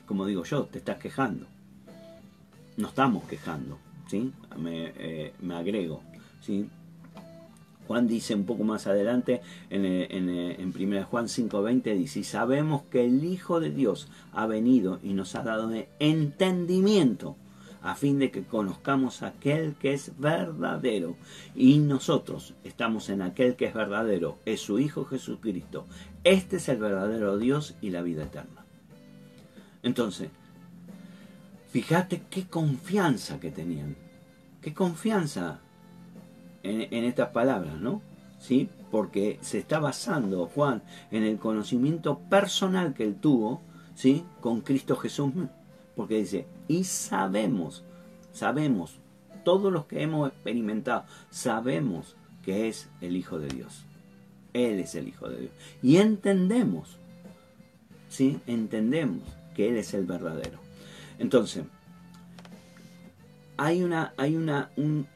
como 0.06 0.26
digo 0.26 0.44
yo, 0.44 0.64
te 0.64 0.78
estás 0.78 0.98
quejando. 0.98 1.46
No 2.76 2.88
estamos 2.88 3.24
quejando, 3.24 3.78
¿sí? 4.08 4.32
Me, 4.58 4.92
eh, 4.96 5.32
agrego, 5.52 6.02
¿sí? 6.40 6.68
Juan 7.86 8.08
dice 8.08 8.34
un 8.34 8.46
poco 8.46 8.64
más 8.64 8.86
adelante 8.86 9.42
en, 9.70 9.84
eh, 9.84 10.08
en, 10.10 10.28
eh, 10.28 10.56
en 10.58 10.72
1 10.74 11.04
Juan 11.04 11.28
5:20 11.28 11.94
dice, 11.94 12.24
sabemos 12.24 12.82
que 12.90 13.04
el 13.04 13.24
Hijo 13.24 13.60
de 13.60 13.70
Dios 13.70 14.08
ha 14.32 14.46
venido 14.46 14.98
y 15.02 15.12
nos 15.12 15.34
ha 15.34 15.42
dado 15.42 15.70
entendimiento 16.00 17.36
a 17.84 17.94
fin 17.94 18.18
de 18.18 18.30
que 18.30 18.44
conozcamos 18.44 19.22
aquel 19.22 19.74
que 19.74 19.92
es 19.92 20.18
verdadero. 20.18 21.16
Y 21.54 21.78
nosotros 21.78 22.54
estamos 22.64 23.10
en 23.10 23.20
aquel 23.20 23.56
que 23.56 23.66
es 23.66 23.74
verdadero, 23.74 24.38
es 24.46 24.60
su 24.60 24.78
Hijo 24.78 25.04
Jesucristo. 25.04 25.86
Este 26.24 26.56
es 26.56 26.68
el 26.70 26.78
verdadero 26.78 27.36
Dios 27.36 27.76
y 27.82 27.90
la 27.90 28.00
vida 28.00 28.24
eterna. 28.24 28.64
Entonces, 29.82 30.30
fíjate 31.68 32.22
qué 32.30 32.46
confianza 32.46 33.38
que 33.38 33.50
tenían. 33.50 33.96
Qué 34.62 34.72
confianza 34.72 35.60
en, 36.62 37.04
estas 37.04 37.28
palabras, 37.28 37.78
¿no? 37.78 38.00
¿Sí? 38.38 38.70
Porque 38.90 39.38
se 39.42 39.58
está 39.58 39.78
basando 39.78 40.46
Juan 40.46 40.82
en 41.10 41.22
el 41.22 41.36
conocimiento 41.36 42.18
personal 42.30 42.94
que 42.94 43.04
él 43.04 43.16
tuvo, 43.16 43.60
¿sí? 43.94 44.24
Con 44.40 44.62
Cristo 44.62 44.96
Jesús 44.96 45.34
porque 45.96 46.18
dice, 46.18 46.46
y 46.68 46.84
sabemos, 46.84 47.84
sabemos, 48.32 48.98
todos 49.44 49.72
los 49.72 49.86
que 49.86 50.02
hemos 50.02 50.28
experimentado, 50.28 51.04
sabemos 51.30 52.16
que 52.44 52.68
es 52.68 52.88
el 53.00 53.16
Hijo 53.16 53.38
de 53.38 53.48
Dios. 53.48 53.84
Él 54.52 54.80
es 54.80 54.94
el 54.94 55.08
Hijo 55.08 55.28
de 55.28 55.40
Dios. 55.42 55.52
Y 55.82 55.96
entendemos, 55.96 56.98
¿sí? 58.08 58.40
Entendemos 58.46 59.22
que 59.54 59.68
Él 59.68 59.76
es 59.76 59.94
el 59.94 60.06
verdadero. 60.06 60.58
Entonces, 61.18 61.64
hay 63.56 63.82
una, 63.82 64.14
hay 64.16 64.36
una, 64.36 64.70
un, 64.76 65.06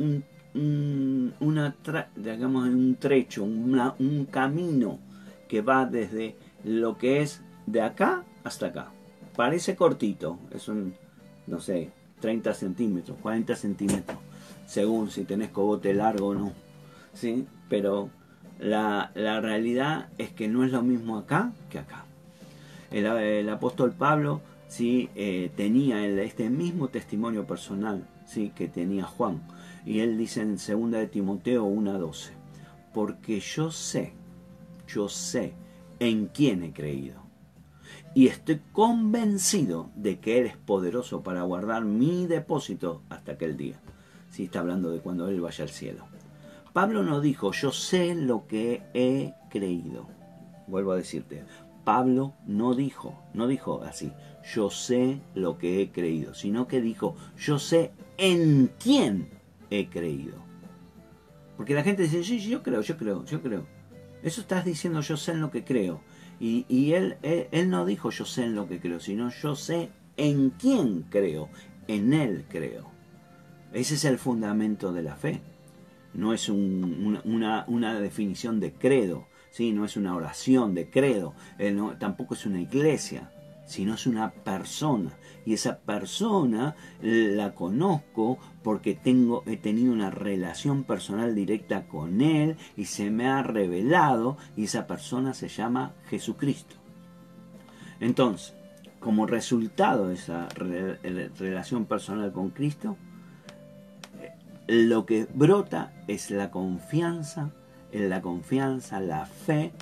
un, 0.55 1.35
una 1.41 1.75
digamos, 2.15 2.69
un 2.69 2.97
trecho, 2.97 3.45
un 3.45 4.29
camino 4.31 4.99
que 5.49 5.61
va 5.61 5.87
desde 5.87 6.37
lo 6.65 6.99
que 6.99 7.23
es 7.23 7.41
de 7.67 7.83
acá 7.83 8.25
hasta 8.45 8.67
acá 8.67 8.93
parece 9.39 9.77
cortito, 9.77 10.37
es 10.51 10.67
un, 10.67 10.97
no 11.47 11.61
sé, 11.61 11.93
30 12.21 12.55
centímetros, 12.55 13.17
40 13.23 13.55
centímetros, 13.55 14.19
según 14.67 15.13
si 15.13 15.23
tenés 15.23 15.51
cogote 15.51 15.95
largo 15.95 16.31
o 16.31 16.35
no. 16.35 16.53
¿sí? 17.15 17.47
Pero 17.69 18.11
la, 18.59 19.13
realidad 19.15 20.09
es 20.19 20.31
que 20.31 20.49
no 20.49 20.65
es 20.65 20.73
lo 20.73 20.83
mismo 20.83 21.19
acá 21.19 21.53
que 21.71 21.79
acá. 21.79 22.05
El, 22.91 23.49
apóstol 23.49 23.93
Pablo 23.93 24.41
sí 24.67 25.09
eh, 25.15 25.53
tenía 25.55 26.05
este 26.05 26.51
mismo 26.51 26.89
testimonio 26.89 27.47
personal 27.47 28.09
sí 28.27 28.51
que 28.57 28.67
tenía 28.67 29.05
Juan 29.05 29.41
y 29.87 30.01
él 30.01 30.19
dice 30.19 30.41
en 30.43 30.57
2 30.57 30.91
de 30.91 31.07
Timoteo 31.07 31.65
1:12 31.65 32.31
porque 32.93 33.41
yo 33.41 33.71
sé 33.71 34.13
yo 34.87 35.09
sé 35.09 35.55
en 36.01 36.27
quién 36.27 36.63
he 36.63 36.73
creído 36.73 37.28
y 38.15 38.27
estoy 38.29 38.61
convencido 38.73 39.91
de 39.95 40.19
que 40.19 40.39
Él 40.39 40.47
es 40.47 40.57
poderoso 40.57 41.23
para 41.23 41.43
guardar 41.43 41.85
mi 41.85 42.27
depósito 42.27 43.03
hasta 43.09 43.33
aquel 43.33 43.57
día. 43.57 43.81
Si 44.31 44.45
está 44.45 44.61
hablando 44.61 44.91
de 44.91 45.01
cuando 45.01 45.29
Él 45.29 45.41
vaya 45.41 45.65
al 45.65 45.71
cielo. 45.71 46.07
Pablo 46.73 47.03
no 47.03 47.21
dijo, 47.21 47.53
yo 47.53 47.73
sé 47.73 48.15
lo 48.15 48.47
que 48.47 48.83
he 48.95 49.35
creído. 49.51 50.07
Vuelvo 50.67 50.93
a 50.93 50.97
decirte, 50.97 51.45
Pablo 51.85 52.35
no 52.47 52.75
dijo, 52.75 53.19
no 53.33 53.47
dijo 53.47 53.83
así, 53.83 54.13
yo 54.55 54.71
sé 54.71 55.21
lo 55.35 55.59
que 55.59 55.81
he 55.81 55.91
creído, 55.91 56.35
sino 56.35 56.69
que 56.69 56.81
dijo, 56.81 57.17
yo 57.39 57.59
sé 57.59 57.93
en 58.19 58.71
quién 58.79 59.29
he 59.71 59.89
creído. 59.89 60.35
Porque 61.57 61.75
la 61.75 61.83
gente 61.83 62.03
dice, 62.03 62.23
sí, 62.23 62.39
yo 62.41 62.63
creo, 62.63 62.83
yo 62.83 62.97
creo, 62.97 63.25
yo 63.25 63.43
creo. 63.43 63.67
Eso 64.23 64.41
estás 64.41 64.65
diciendo, 64.65 65.01
yo 65.01 65.17
sé 65.17 65.33
en 65.33 65.41
lo 65.41 65.51
que 65.51 65.65
creo. 65.65 66.01
Y, 66.41 66.93
él, 66.93 67.17
no 67.67 67.85
dijo 67.85 68.11
yo 68.11 68.25
sé 68.25 68.45
en 68.45 68.55
lo 68.55 68.69
que 68.69 68.81
creo, 68.81 69.01
sino 69.01 69.31
yo 69.31 69.57
sé 69.57 69.91
en 70.17 70.51
quién 70.51 71.03
creo, 71.11 71.49
en 71.89 72.13
él 72.13 72.45
creo. 72.49 72.91
Ese 73.73 73.95
es 73.95 74.05
el 74.05 74.19
fundamento 74.19 74.93
de 74.93 75.03
la 75.03 75.17
fe. 75.17 75.41
No 76.15 76.33
es 76.33 76.49
una, 76.49 77.65
una, 77.67 78.01
definición 78.01 78.61
de 78.61 78.73
credo, 78.73 79.27
¿sí? 79.51 79.73
no 79.73 79.85
es 79.85 79.97
una 79.97 80.15
oración 80.15 80.75
de 80.75 80.89
credo, 80.89 81.35
tampoco 81.99 82.35
es 82.35 82.47
una 82.47 82.61
iglesia 82.61 83.31
sino 83.69 83.95
es 83.95 84.07
una 84.07 84.31
persona. 84.33 85.13
Y 85.45 85.55
esa 85.55 85.79
persona 85.79 86.75
la 87.01 87.55
conozco 87.55 88.39
porque 88.65 88.95
tengo, 88.95 89.45
he 89.47 89.57
tenido 89.57 89.93
una 89.93 90.11
relación 90.11 90.85
personal 90.85 91.35
directa 91.35 91.87
con 91.87 92.21
él 92.21 92.57
y 92.77 92.87
se 92.87 93.11
me 93.11 93.29
ha 93.29 93.43
revelado 93.43 94.37
y 94.57 94.65
esa 94.65 94.87
persona 94.87 95.35
se 95.35 95.49
llama 95.49 95.93
Jesucristo. 96.09 96.77
Entonces, 98.01 98.55
como 99.01 99.27
resultado 99.27 100.09
de 100.09 100.15
esa 100.15 100.49
relación 100.49 101.85
personal 101.85 102.33
con 102.33 102.51
Cristo, 102.51 102.97
lo 104.67 105.07
que 105.07 105.27
brota 105.33 105.93
es 106.09 106.31
la 106.31 106.51
confianza, 106.51 107.51
la 107.93 108.23
confianza, 108.23 109.01
la 109.01 109.27
fe 109.27 109.73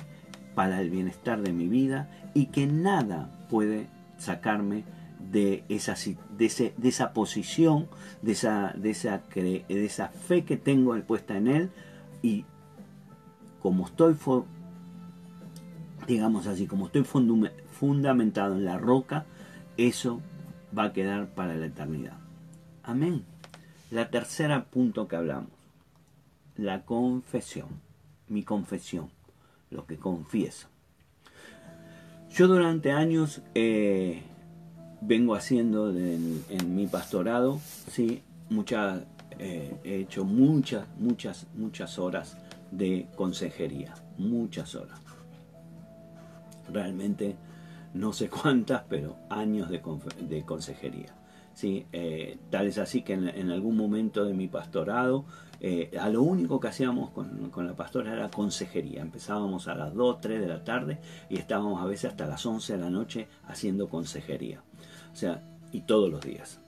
para 0.57 0.81
el 0.81 0.89
bienestar 0.89 1.43
de 1.43 1.53
mi 1.53 1.67
vida 1.67 2.09
y 2.33 2.47
que 2.47 2.65
nada 2.65 3.29
puede 3.47 3.85
sacarme 4.17 4.85
de 5.31 5.63
esa, 5.69 5.93
de, 6.35 6.73
de 6.75 6.89
esa 6.89 7.13
posición, 7.13 7.87
de 8.23 8.31
esa, 8.31 8.73
de, 8.75 8.89
esa 8.89 9.21
de 9.35 9.85
esa 9.85 10.07
fe 10.07 10.45
que 10.45 10.57
tengo 10.57 10.99
puesta 11.03 11.37
en 11.37 11.47
Él 11.47 11.69
y 12.23 12.43
como 13.61 13.85
estoy, 13.85 14.15
digamos 16.07 16.47
así, 16.47 16.65
como 16.65 16.87
estoy 16.87 17.03
fundamentado 17.03 18.55
en 18.55 18.65
la 18.65 18.79
roca, 18.79 19.25
eso 19.77 20.21
va 20.75 20.85
a 20.85 20.93
quedar 20.93 21.35
para 21.35 21.53
la 21.53 21.67
eternidad. 21.67 22.17
Amén. 22.81 23.25
La 23.91 24.09
tercera 24.09 24.65
punto 24.65 25.07
que 25.07 25.17
hablamos, 25.17 25.51
la 26.55 26.83
confesión, 26.83 27.67
mi 28.27 28.41
confesión, 28.41 29.11
lo 29.69 29.85
que 29.85 29.97
confieso. 29.97 30.67
Yo 32.29 32.47
durante 32.47 32.91
años 32.91 33.41
eh, 33.55 34.21
vengo 35.01 35.35
haciendo 35.35 35.89
en, 35.89 36.75
mi 36.75 36.87
pastorado, 36.87 37.59
sí, 37.89 38.21
mucha, 38.49 39.05
eh, 39.39 39.75
he 39.83 39.95
hecho 39.95 40.25
muchas, 40.25 40.87
muchas, 40.99 41.47
muchas 41.55 41.97
horas 41.97 42.37
de 42.71 43.07
consejería, 43.15 43.93
muchas 44.17 44.75
horas. 44.75 44.99
Realmente 46.71 47.35
no 47.93 48.13
sé 48.13 48.29
cuántas, 48.29 48.83
pero 48.89 49.17
años 49.29 49.69
de, 49.69 49.81
de 50.21 50.43
consejería. 50.43 51.15
¿sí? 51.57 51.87
Eh, 51.91 52.37
tal 52.51 52.67
es 52.67 52.77
así 52.77 53.01
que 53.01 53.13
en, 53.13 53.49
algún 53.49 53.75
momento 53.75 54.25
de 54.25 54.33
mi 54.33 54.47
pastorado, 54.47 55.25
eh, 55.59 55.91
a 55.99 56.09
lo 56.09 56.21
único 56.21 56.59
que 56.59 56.67
hacíamos 56.67 57.09
con, 57.11 57.51
la 57.55 57.75
pastora 57.75 58.13
era 58.13 58.29
consejería. 58.29 59.01
Empezábamos 59.01 59.67
a 59.67 59.75
las 59.75 59.93
2, 59.93 60.21
3 60.21 60.41
de 60.41 60.47
la 60.47 60.63
tarde 60.63 60.99
y 61.29 61.37
estábamos 61.37 61.81
a 61.81 61.85
veces 61.85 62.11
hasta 62.11 62.27
las 62.27 62.45
11 62.45 62.73
de 62.73 62.79
la 62.79 62.89
noche 62.89 63.27
haciendo 63.47 63.89
consejería. 63.89 64.61
O 65.11 65.15
sea, 65.15 65.43
y 65.71 65.81
todos 65.81 66.11
los 66.11 66.21
días. 66.21 66.59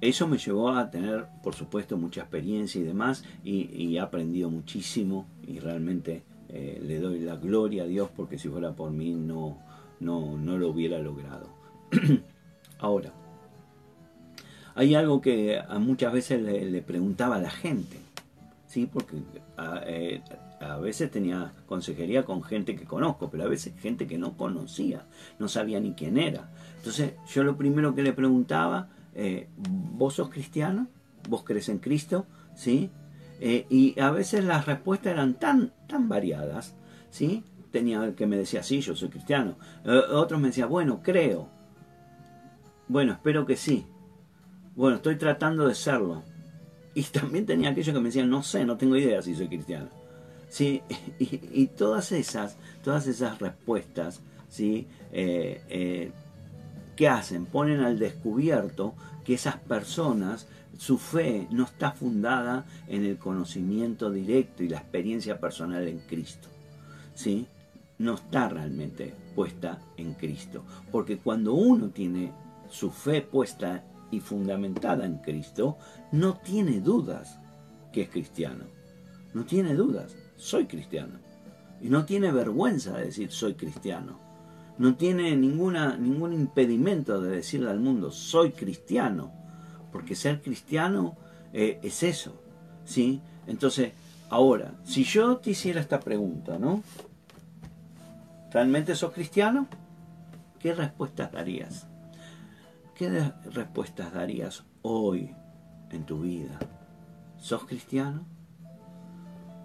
Eso 0.00 0.28
me 0.28 0.38
llevó 0.38 0.70
a 0.70 0.90
tener, 0.90 1.26
por 1.42 1.54
supuesto, 1.54 1.96
mucha 1.96 2.20
experiencia 2.20 2.80
y 2.80 2.84
demás, 2.84 3.24
y, 3.42 3.96
he 3.96 4.00
aprendido 4.00 4.50
muchísimo 4.50 5.26
y 5.46 5.58
realmente 5.58 6.22
eh, 6.50 6.78
le 6.82 7.00
doy 7.00 7.20
la 7.20 7.36
gloria 7.36 7.84
a 7.84 7.86
Dios 7.86 8.10
porque 8.14 8.38
si 8.38 8.48
fuera 8.48 8.72
por 8.72 8.90
mí 8.90 9.14
no, 9.14 9.58
no, 10.00 10.36
no 10.36 10.58
lo 10.58 10.68
hubiera 10.68 10.98
logrado. 10.98 11.48
Ahora, 12.78 13.12
hay 14.76 14.94
algo 14.94 15.22
que 15.22 15.58
muchas 15.80 16.12
veces 16.12 16.40
le, 16.40 16.82
preguntaba 16.82 17.36
a 17.36 17.40
la 17.40 17.50
gente, 17.50 17.96
¿sí? 18.66 18.86
porque 18.86 19.16
eh, 19.86 20.20
a, 20.60 20.76
veces 20.76 21.10
tenía 21.10 21.54
consejería 21.66 22.26
con 22.26 22.42
gente 22.42 22.76
que 22.76 22.84
conozco, 22.84 23.30
pero 23.30 23.44
a 23.44 23.48
veces 23.48 23.72
gente 23.80 24.06
que 24.06 24.18
no 24.18 24.36
conocía, 24.36 25.06
no 25.38 25.48
sabía 25.48 25.80
ni 25.80 25.94
quién 25.94 26.18
era. 26.18 26.50
Entonces 26.76 27.14
yo 27.26 27.42
lo 27.42 27.56
primero 27.56 27.94
que 27.94 28.02
le 28.02 28.12
preguntaba, 28.12 28.90
eh, 29.14 29.48
¿vos 29.56 30.14
sos 30.14 30.28
cristiano? 30.28 30.88
¿Vos 31.26 31.42
crees 31.42 31.70
en 31.70 31.78
Cristo? 31.78 32.26
¿Sí? 32.54 32.90
Eh, 33.40 33.66
y 33.70 33.98
a 33.98 34.10
veces 34.10 34.44
las 34.44 34.66
respuestas 34.66 35.12
eran 35.12 35.34
tan, 35.34 35.72
tan 35.88 36.06
variadas, 36.06 36.74
¿sí? 37.10 37.42
Tenía 37.70 38.04
el 38.04 38.14
que 38.14 38.26
me 38.26 38.36
decía, 38.36 38.62
sí, 38.62 38.82
yo 38.82 38.94
soy 38.94 39.08
cristiano. 39.08 39.56
otros 40.12 40.38
me 40.38 40.48
decían, 40.48 40.68
bueno, 40.68 41.00
creo. 41.02 41.48
Bueno, 42.88 43.12
espero 43.12 43.46
que 43.46 43.56
sí. 43.56 43.86
Bueno, 44.76 44.96
estoy 44.96 45.16
tratando 45.16 45.66
de 45.66 45.74
serlo. 45.74 46.22
Y 46.94 47.02
también 47.04 47.46
tenía 47.46 47.70
aquellos 47.70 47.94
que 47.94 48.00
me 48.00 48.08
decían, 48.08 48.28
no 48.28 48.42
sé, 48.42 48.64
no 48.66 48.76
tengo 48.76 48.96
idea 48.96 49.22
si 49.22 49.34
soy 49.34 49.48
cristiano. 49.48 49.88
¿Sí? 50.48 50.82
Y, 51.18 51.66
todas 51.68 52.12
esas, 52.12 52.56
todas 52.84 53.06
esas 53.06 53.38
respuestas, 53.38 54.20
¿sí? 54.50 54.86
Eh, 55.12 55.62
eh, 55.68 56.12
¿qué 56.94 57.08
hacen? 57.08 57.46
Ponen 57.46 57.80
al 57.80 57.98
descubierto 57.98 58.94
que 59.24 59.34
esas 59.34 59.56
personas, 59.56 60.46
su 60.78 60.98
fe 60.98 61.48
no 61.50 61.64
está 61.64 61.92
fundada 61.92 62.66
en 62.86 63.04
el 63.04 63.16
conocimiento 63.16 64.10
directo 64.10 64.62
y 64.62 64.68
la 64.68 64.78
experiencia 64.78 65.40
personal 65.40 65.88
en 65.88 66.00
Cristo. 66.00 66.48
¿Sí? 67.14 67.46
No 67.98 68.14
está 68.14 68.50
realmente 68.50 69.14
puesta 69.34 69.78
en 69.96 70.12
Cristo. 70.12 70.64
Porque 70.92 71.16
cuando 71.16 71.54
uno 71.54 71.88
tiene 71.88 72.30
su 72.68 72.90
fe 72.90 73.22
puesta 73.22 73.82
y 74.10 74.20
fundamentada 74.20 75.04
en 75.04 75.18
Cristo, 75.18 75.78
no 76.12 76.38
tiene 76.38 76.80
dudas 76.80 77.38
que 77.92 78.02
es 78.02 78.10
cristiano. 78.10 78.64
No 79.34 79.44
tiene 79.44 79.74
dudas, 79.74 80.16
soy 80.36 80.66
cristiano. 80.66 81.18
Y 81.80 81.88
no 81.88 82.04
tiene 82.04 82.32
vergüenza 82.32 82.96
de 82.96 83.06
decir 83.06 83.30
soy 83.30 83.54
cristiano. 83.54 84.18
No 84.78 84.96
tiene 84.96 85.36
ninguna, 85.36 85.96
ningún 85.96 86.32
impedimento 86.32 87.20
de 87.20 87.36
decirle 87.36 87.70
al 87.70 87.80
mundo 87.80 88.10
soy 88.10 88.52
cristiano. 88.52 89.32
Porque 89.92 90.14
ser 90.14 90.42
cristiano 90.42 91.16
eh, 91.52 91.80
es 91.82 92.02
eso. 92.02 92.34
¿sí? 92.84 93.20
Entonces, 93.46 93.92
ahora, 94.30 94.72
si 94.84 95.04
yo 95.04 95.36
te 95.38 95.50
hiciera 95.50 95.80
esta 95.80 96.00
pregunta, 96.00 96.58
¿no? 96.58 96.82
¿Realmente 98.52 98.94
sos 98.94 99.12
cristiano? 99.12 99.66
¿Qué 100.58 100.74
respuesta 100.74 101.30
darías? 101.32 101.86
¿Qué 102.96 103.10
respuestas 103.52 104.14
darías 104.14 104.64
hoy 104.80 105.34
en 105.90 106.06
tu 106.06 106.20
vida? 106.20 106.58
¿Sos 107.36 107.66
cristiano? 107.66 108.24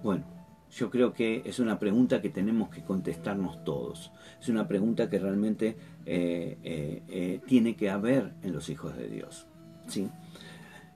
Bueno, 0.04 0.26
yo 0.70 0.90
creo 0.90 1.14
que 1.14 1.42
es 1.46 1.60
una 1.60 1.80
pregunta 1.80 2.22
que 2.22 2.30
tenemos 2.30 2.68
que 2.70 2.84
contestarnos 2.84 3.64
todos. 3.64 4.12
Es 4.42 4.50
una 4.50 4.68
pregunta 4.68 5.10
que 5.10 5.18
realmente 5.18 5.78
eh, 6.06 6.58
eh, 6.62 7.04
eh, 7.08 7.42
tiene 7.48 7.78
que 7.78 7.90
haber 7.90 8.34
en 8.44 8.52
los 8.52 8.68
hijos 8.70 8.98
de 8.98 9.08
Dios. 9.08 9.48
¿sí? 9.88 10.10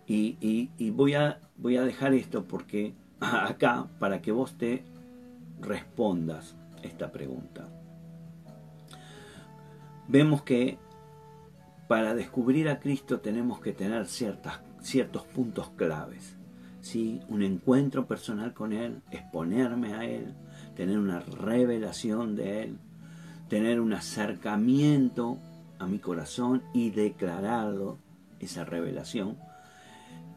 Y, 0.05 0.89
voy, 0.91 1.13
a, 1.13 1.39
voy 1.55 1.77
a 1.77 1.83
dejar 1.83 2.13
esto 2.13 2.43
porque 2.43 2.95
acá 3.21 3.88
para 3.97 4.21
que 4.21 4.33
vos 4.33 4.57
te 4.57 4.83
respondas 5.61 6.57
esta 6.83 7.13
pregunta. 7.13 7.69
Vemos 10.09 10.43
que 10.43 10.77
para 11.88 12.15
descubrir 12.15 12.69
a 12.69 12.79
Cristo 12.79 13.19
tenemos 13.19 13.59
que 13.59 13.73
tener 13.73 14.07
ciertas, 14.07 14.59
ciertos 14.81 15.23
puntos 15.23 15.69
claves. 15.75 16.36
¿sí? 16.81 17.21
Un 17.29 17.43
encuentro 17.43 18.07
personal 18.07 18.53
con 18.53 18.73
Él, 18.73 19.01
exponerme 19.11 19.93
a 19.93 20.05
Él, 20.05 20.33
tener 20.75 20.97
una 20.97 21.19
revelación 21.19 22.36
de 22.36 22.63
Él, 22.63 22.77
tener 23.49 23.79
un 23.79 23.93
acercamiento 23.93 25.38
a 25.79 25.88
mi 25.88 25.99
corazón 25.99 26.63
y 26.73 26.91
declararlo, 26.91 27.97
esa 28.39 28.65
revelación. 28.65 29.38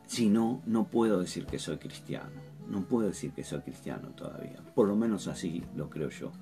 Si 0.06 0.28
no, 0.28 0.62
no 0.66 0.84
puedo 0.84 1.20
decir 1.20 1.46
que 1.46 1.58
soy 1.58 1.78
cristiano. 1.78 2.48
No 2.68 2.82
puedo 2.82 3.08
decir 3.08 3.32
que 3.32 3.44
soy 3.44 3.60
cristiano 3.60 4.08
todavía. 4.10 4.62
Por 4.74 4.88
lo 4.88 4.96
menos 4.96 5.26
así 5.26 5.62
lo 5.74 5.88
creo 5.88 6.10
yo. 6.10 6.32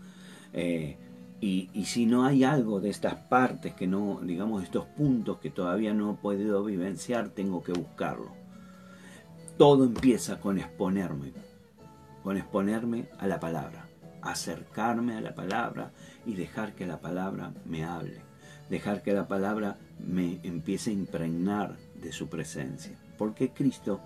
Eh, 0.52 0.98
y, 1.41 1.84
si 1.84 2.07
no 2.07 2.24
hay 2.24 2.45
algo 2.45 2.80
de 2.80 2.89
estas 2.89 3.14
partes 3.14 3.74
que 3.74 3.87
no, 3.87 4.20
digamos, 4.22 4.62
estos 4.62 4.87
puntos 4.87 5.39
que 5.39 5.51
todavía 5.51 5.93
no 5.93 6.12
he 6.12 6.14
podido 6.14 6.64
vivenciar, 6.64 7.28
tengo 7.28 7.62
que 7.62 7.72
buscarlo. 7.72 8.32
Todo 9.59 9.84
empieza 9.84 10.41
con 10.41 10.59
exponerme, 10.59 11.32
con 12.22 12.37
exponerme 12.37 13.09
a 13.18 13.26
la 13.26 13.39
palabra, 13.39 13.87
acercarme 14.22 15.14
a 15.14 15.20
la 15.20 15.34
palabra 15.34 15.93
y 16.24 16.34
dejar 16.34 16.74
que 16.74 16.87
la 16.87 17.01
palabra 17.01 17.53
me 17.66 17.84
hable, 17.84 18.20
dejar 18.70 19.03
que 19.03 19.12
la 19.12 19.28
palabra 19.28 19.76
me 19.99 20.41
empiece 20.43 20.91
a 20.91 20.95
impregnar 20.95 21.76
de 22.01 22.12
su 22.12 22.28
presencia. 22.28 22.97
Porque 23.18 23.51
Cristo 23.51 24.01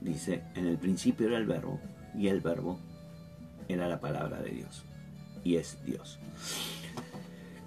dice, 0.00 0.42
en 0.54 0.66
el 0.66 0.78
principio 0.78 1.28
era 1.28 1.38
el 1.38 1.46
verbo 1.46 1.80
y 2.16 2.26
el 2.26 2.40
verbo 2.40 2.78
era 3.68 3.88
la 3.88 4.00
palabra 4.00 4.40
de 4.40 4.50
Dios 4.50 4.84
y 5.44 5.56
es 5.56 5.78
Dios. 5.84 6.18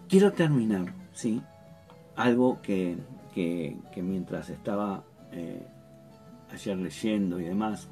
Quiero 0.08 0.34
terminar, 0.34 0.94
¿sí? 1.14 1.42
Algo 2.16 2.62
que, 2.62 2.98
mientras 3.98 4.50
estaba 4.50 5.04
eh, 5.32 5.66
ayer 6.52 6.78
leyendo 6.78 7.40
y 7.40 7.46
demás, 7.46 7.90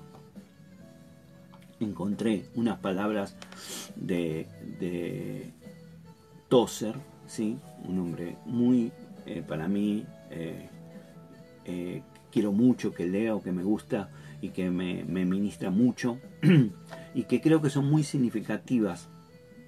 encontré 1.79 2.45
unas 2.55 2.79
palabras 2.79 3.35
de, 3.95 4.47
de 4.79 5.51
Tozer, 6.49 6.95
¿sí? 7.25 7.57
un 7.85 7.99
hombre 7.99 8.37
muy, 8.45 8.91
eh, 9.25 9.43
para 9.45 9.67
mí, 9.67 10.05
eh, 10.29 10.69
quiero 12.31 12.51
mucho, 12.51 12.93
que 12.93 13.07
leo, 13.07 13.41
que 13.41 13.51
me 13.51 13.63
gusta 13.63 14.09
y 14.39 14.49
que 14.49 14.69
me 14.69 15.03
ministra 15.03 15.71
mucho 15.71 16.19
y 17.15 17.23
que 17.23 17.41
creo 17.41 17.61
que 17.61 17.69
son 17.69 17.89
muy 17.89 18.03
significativas 18.03 19.09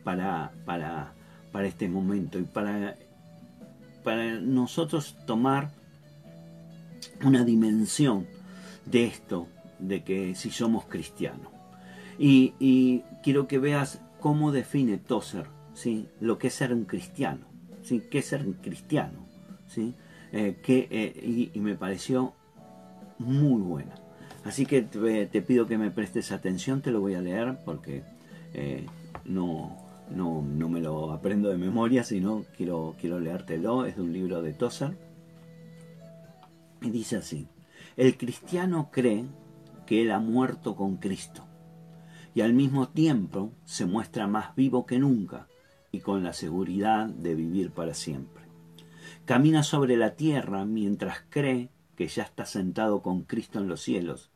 para, 0.06 0.54
para, 0.64 1.12
para 1.52 1.68
este 1.68 1.90
momento 1.90 2.40
y 2.40 2.44
para, 2.44 2.96
para 4.04 4.36
nosotros 4.36 5.18
tomar 5.26 5.72
una 7.24 7.44
dimensión 7.44 8.28
de 8.86 9.06
esto, 9.06 9.48
de 9.80 10.04
que 10.04 10.36
si 10.36 10.52
somos 10.52 10.86
cristianos. 10.86 11.50
Y, 12.18 13.04
quiero 13.24 13.48
que 13.48 13.58
veas 13.58 14.00
cómo 14.20 14.52
define 14.52 14.98
Tozer 14.98 15.48
¿sí? 15.74 16.08
lo 16.22 16.38
que 16.38 16.48
es 16.48 16.54
ser 16.54 16.72
un 16.72 16.86
cristiano, 16.86 17.46
¿sí? 17.84 18.04
qué 18.10 18.20
es 18.20 18.28
ser 18.28 18.46
un 18.46 18.54
cristiano. 18.54 19.26
¿sí? 19.68 19.96
Eh, 20.32 20.58
que, 20.64 20.88
eh, 20.92 21.52
y, 21.54 21.60
me 21.60 21.76
pareció 21.76 22.34
muy 23.18 23.62
buena. 23.62 23.96
Así 24.44 24.68
que 24.68 24.84
te, 24.84 25.42
pido 25.42 25.66
que 25.66 25.80
me 25.80 25.90
prestes 25.90 26.32
atención, 26.32 26.82
te 26.82 26.92
lo 26.92 27.02
voy 27.02 27.16
a 27.16 27.22
leer 27.22 27.58
porque 27.66 28.04
eh, 28.54 28.86
no, 29.26 29.76
no, 30.12 30.42
no 30.42 30.70
me 30.70 30.82
lo 30.82 31.12
aprendo 31.12 31.50
de 31.50 31.58
memoria, 31.58 32.04
sino 32.04 32.46
quiero, 32.56 32.96
quiero 33.00 33.20
leértelo, 33.20 33.86
es 33.86 33.96
de 33.96 34.02
un 34.02 34.14
libro 34.14 34.42
de 34.42 34.54
Tozer. 34.54 34.98
Y 36.82 36.90
dice 36.90 37.18
así, 37.18 37.48
el 37.98 38.18
cristiano 38.18 38.90
cree 38.92 39.26
que 39.86 40.02
él 40.02 40.12
ha 40.12 40.20
muerto 40.20 40.76
con 40.76 40.98
Cristo 40.98 41.46
y 42.34 42.42
al 42.42 42.54
mismo 42.54 42.90
tiempo 42.90 43.54
se 43.64 43.86
muestra 43.86 44.28
más 44.28 44.56
vivo 44.56 44.86
que 44.86 45.00
nunca 45.00 45.48
y 45.92 46.02
con 46.02 46.24
la 46.24 46.34
seguridad 46.34 47.08
de 47.08 47.34
vivir 47.34 47.72
para 47.72 47.94
siempre. 47.94 48.44
Camina 49.24 49.64
sobre 49.64 49.96
la 49.96 50.16
tierra 50.16 50.66
mientras 50.66 51.20
cree 51.30 51.70
que 51.96 52.08
ya 52.08 52.24
está 52.24 52.46
sentado 52.46 53.02
con 53.02 53.24
Cristo 53.24 53.60
en 53.60 53.70
los 53.70 53.82
cielos 53.82 54.32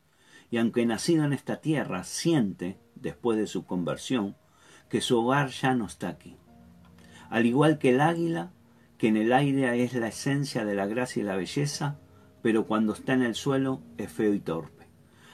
y 0.51 0.57
aunque 0.57 0.85
nacido 0.85 1.25
en 1.25 1.33
esta 1.33 1.57
tierra 1.61 2.03
siente, 2.03 2.79
después 2.95 3.37
de 3.37 3.47
su 3.47 3.65
conversión, 3.65 4.35
que 4.89 5.01
su 5.01 5.19
hogar 5.19 5.49
ya 5.49 5.75
no 5.75 5.85
está 5.85 6.09
aquí. 6.09 6.35
Al 7.29 7.45
igual 7.45 7.77
que 7.77 7.89
el 7.89 8.01
águila, 8.01 8.51
que 8.97 9.07
en 9.07 9.17
el 9.17 9.31
aire 9.31 9.83
es 9.83 9.93
la 9.93 10.07
esencia 10.07 10.65
de 10.65 10.75
la 10.75 10.87
gracia 10.87 11.21
y 11.21 11.25
la 11.25 11.35
belleza, 11.35 11.97
pero 12.41 12.65
cuando 12.65 12.93
está 12.93 13.13
en 13.13 13.21
el 13.21 13.35
suelo 13.35 13.81
es 13.97 14.11
feo 14.11 14.33
y 14.33 14.39
torpe. 14.39 14.87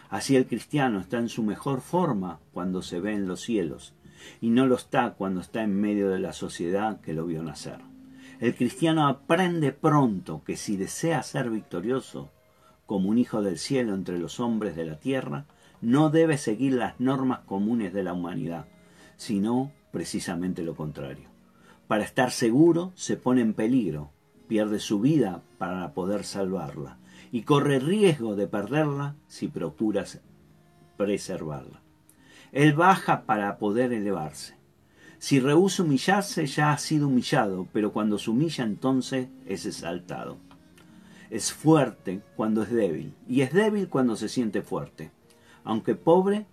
Así 0.10 0.36
el 0.36 0.46
cristiano 0.46 1.00
está 1.00 1.18
en 1.18 1.30
su 1.30 1.44
mejor 1.44 1.82
forma 1.82 2.40
cuando 2.54 2.82
se 2.82 3.00
ve 3.00 3.14
en 3.14 3.28
los 3.28 3.42
cielos, 3.42 3.94
y 4.42 4.50
no 4.50 4.68
lo 4.68 4.76
está 4.76 5.14
cuando 5.14 5.42
está 5.42 5.64
en 5.64 5.80
medio 5.80 6.10
de 6.10 6.20
la 6.20 6.34
sociedad 6.34 7.02
que 7.02 7.14
lo 7.14 7.26
vio 7.26 7.44
nacer. 7.44 7.80
El 8.40 8.56
cristiano 8.56 9.08
aprende 9.08 9.72
pronto 9.72 10.44
que 10.44 10.58
si 10.58 10.78
desea 10.78 11.24
ser 11.24 11.50
victorioso, 11.50 12.32
como 12.86 13.10
un 13.10 13.18
hijo 13.18 13.42
del 13.42 13.58
cielo 13.58 13.96
entre 13.96 14.20
los 14.20 14.40
hombres 14.40 14.76
de 14.76 14.86
la 14.86 15.00
tierra, 15.00 15.46
no 15.82 16.10
debe 16.10 16.38
seguir 16.38 16.74
las 16.74 17.00
normas 17.00 17.40
comunes 17.40 17.94
de 17.94 18.04
la 18.04 18.14
humanidad, 18.14 18.68
sino 19.18 19.72
precisamente 19.92 20.64
lo 20.64 20.76
contrario. 20.76 21.30
Para 21.88 22.04
estar 22.04 22.32
seguro 22.32 22.92
se 22.96 23.18
pone 23.18 23.42
en 23.42 23.54
peligro, 23.54 24.12
pierde 24.48 24.80
su 24.80 25.00
vida 25.00 25.42
para 25.58 25.94
poder 25.94 26.24
salvarla 26.24 26.98
y 27.32 27.44
corre 27.44 27.80
riesgo 27.80 28.36
de 28.36 28.48
perderla 28.48 29.16
si 29.28 29.48
procuras 29.48 30.22
preservarla. 30.98 31.82
Él 32.52 32.74
baja 32.74 33.26
para 33.26 33.58
poder 33.58 33.92
elevarse. 33.94 34.56
Si 35.18 35.40
rehúsa 35.40 35.84
humillarse 35.84 36.46
ya 36.46 36.72
ha 36.72 36.78
sido 36.78 37.08
humillado, 37.08 37.68
pero 37.74 37.92
cuando 37.92 38.18
se 38.18 38.30
humilla 38.30 38.64
entonces 38.64 39.28
es 39.46 39.66
exaltado. 39.66 40.38
Es 41.30 41.52
fuerte 41.52 42.22
cuando 42.36 42.64
es 42.64 42.72
débil 42.72 43.14
y 43.28 43.42
es 43.42 43.52
débil 43.54 43.90
cuando 43.90 44.16
se 44.16 44.30
siente 44.30 44.62
fuerte. 44.62 45.12
Aunque 45.64 45.96
pobre, 45.96 46.46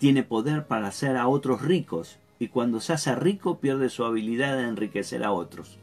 tiene 0.00 0.22
poder 0.22 0.66
para 0.66 0.88
hacer 0.88 1.18
a 1.18 1.28
otros 1.28 1.60
ricos 1.60 2.18
y 2.38 2.48
cuando 2.48 2.80
se 2.80 2.94
hace 2.94 3.14
rico 3.14 3.58
pierde 3.58 3.90
su 3.90 4.02
habilidad 4.02 4.56
de 4.56 4.62
enriquecer 4.62 5.22
a 5.22 5.30
otros. 5.30 5.76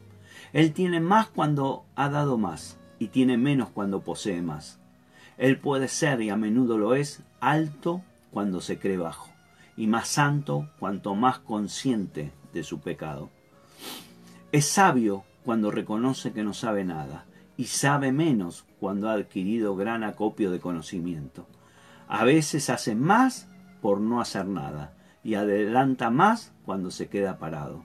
Él 0.52 0.72
tiene 0.72 0.98
más 0.98 1.28
cuando 1.28 1.84
ha 1.94 2.08
dado 2.08 2.36
más 2.36 2.78
y 2.98 3.08
tiene 3.08 3.36
menos 3.36 3.68
cuando 3.68 4.00
posee 4.00 4.42
más. 4.42 4.80
Él 5.36 5.60
puede 5.60 5.86
ser, 5.86 6.20
y 6.20 6.30
a 6.30 6.36
menudo 6.36 6.78
lo 6.78 6.96
es, 6.96 7.22
alto 7.38 8.02
cuando 8.32 8.60
se 8.60 8.80
cree 8.80 8.96
bajo, 8.96 9.30
y 9.76 9.86
más 9.86 10.08
santo 10.08 10.68
cuanto 10.80 11.14
más 11.14 11.38
consciente 11.38 12.32
de 12.52 12.64
su 12.64 12.80
pecado. 12.80 13.30
Es 14.50 14.66
sabio 14.66 15.22
cuando 15.44 15.70
reconoce 15.70 16.32
que 16.32 16.42
no 16.42 16.54
sabe 16.54 16.84
nada, 16.84 17.24
y 17.56 17.66
sabe 17.66 18.10
menos 18.10 18.64
cuando 18.80 19.08
ha 19.08 19.12
adquirido 19.12 19.76
gran 19.76 20.02
acopio 20.02 20.50
de 20.50 20.58
conocimiento. 20.58 21.46
A 22.08 22.24
veces 22.24 22.68
hace 22.68 22.96
más 22.96 23.46
por 23.80 24.00
no 24.00 24.20
hacer 24.20 24.46
nada 24.46 24.94
y 25.22 25.34
adelanta 25.34 26.10
más 26.10 26.52
cuando 26.64 26.90
se 26.90 27.08
queda 27.08 27.38
parado. 27.38 27.82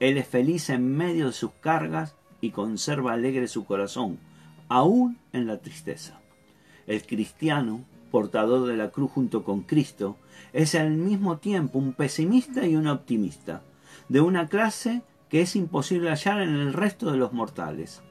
Él 0.00 0.18
es 0.18 0.26
feliz 0.26 0.70
en 0.70 0.96
medio 0.96 1.26
de 1.26 1.32
sus 1.32 1.52
cargas 1.60 2.14
y 2.40 2.50
conserva 2.50 3.12
alegre 3.12 3.46
su 3.46 3.64
corazón, 3.64 4.18
aún 4.68 5.18
en 5.32 5.46
la 5.46 5.58
tristeza. 5.58 6.20
El 6.86 7.06
cristiano, 7.06 7.84
portador 8.10 8.66
de 8.66 8.76
la 8.76 8.90
cruz 8.90 9.12
junto 9.12 9.44
con 9.44 9.62
Cristo, 9.62 10.16
es 10.52 10.74
al 10.74 10.90
mismo 10.90 11.38
tiempo 11.38 11.78
un 11.78 11.92
pesimista 11.92 12.66
y 12.66 12.74
un 12.74 12.88
optimista, 12.88 13.62
de 14.08 14.20
una 14.20 14.48
clase 14.48 15.02
que 15.28 15.40
es 15.40 15.56
imposible 15.56 16.10
hallar 16.10 16.42
en 16.42 16.54
el 16.56 16.72
resto 16.72 17.10
de 17.10 17.16
los 17.16 17.32
mortales. 17.32 18.02